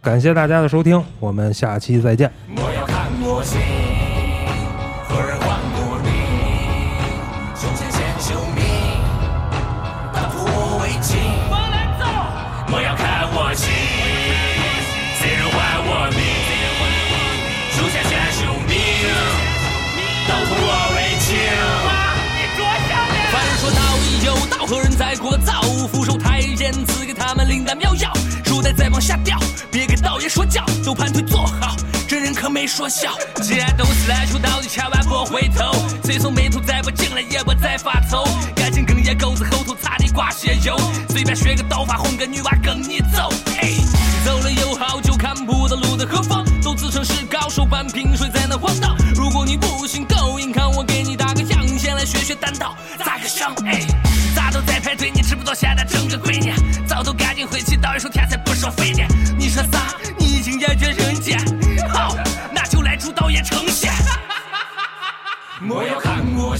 [0.00, 2.30] 感谢大家的收听，我们下期再见。
[2.54, 3.42] 我要看我
[27.75, 28.12] 妙药，
[28.45, 29.39] 书呆再往下掉，
[29.70, 31.75] 别给道爷说教，都盘腿坐好，
[32.09, 33.16] 这人可没说笑。
[33.43, 38.25] 既然都是来出道的，千万别回头，虽说没图再不进来，也不再发愁。
[38.55, 40.77] 赶紧跟野狗子后头擦地刮血油，
[41.11, 43.29] 随便学个刀法哄个女娃跟你走。
[43.59, 43.77] 嘿，
[44.25, 48.97] 走了有好，久看不到路的何方，都自称是高手，半瓶水在那晃荡。
[49.14, 53.55] 如果你不信够硬，看我给你打个样，先来学学单刀，咋个上？
[54.55, 56.55] 都在排队，你知不知道现在整个鬼年？
[56.86, 59.02] 早都赶紧回去，到一手天才不收费的。
[59.36, 59.96] 你说啥？
[60.16, 61.36] 你已经厌倦人间？
[61.88, 62.16] 好，
[62.52, 63.92] 那就来祝导演呈现。
[65.68, 66.57] 我要看我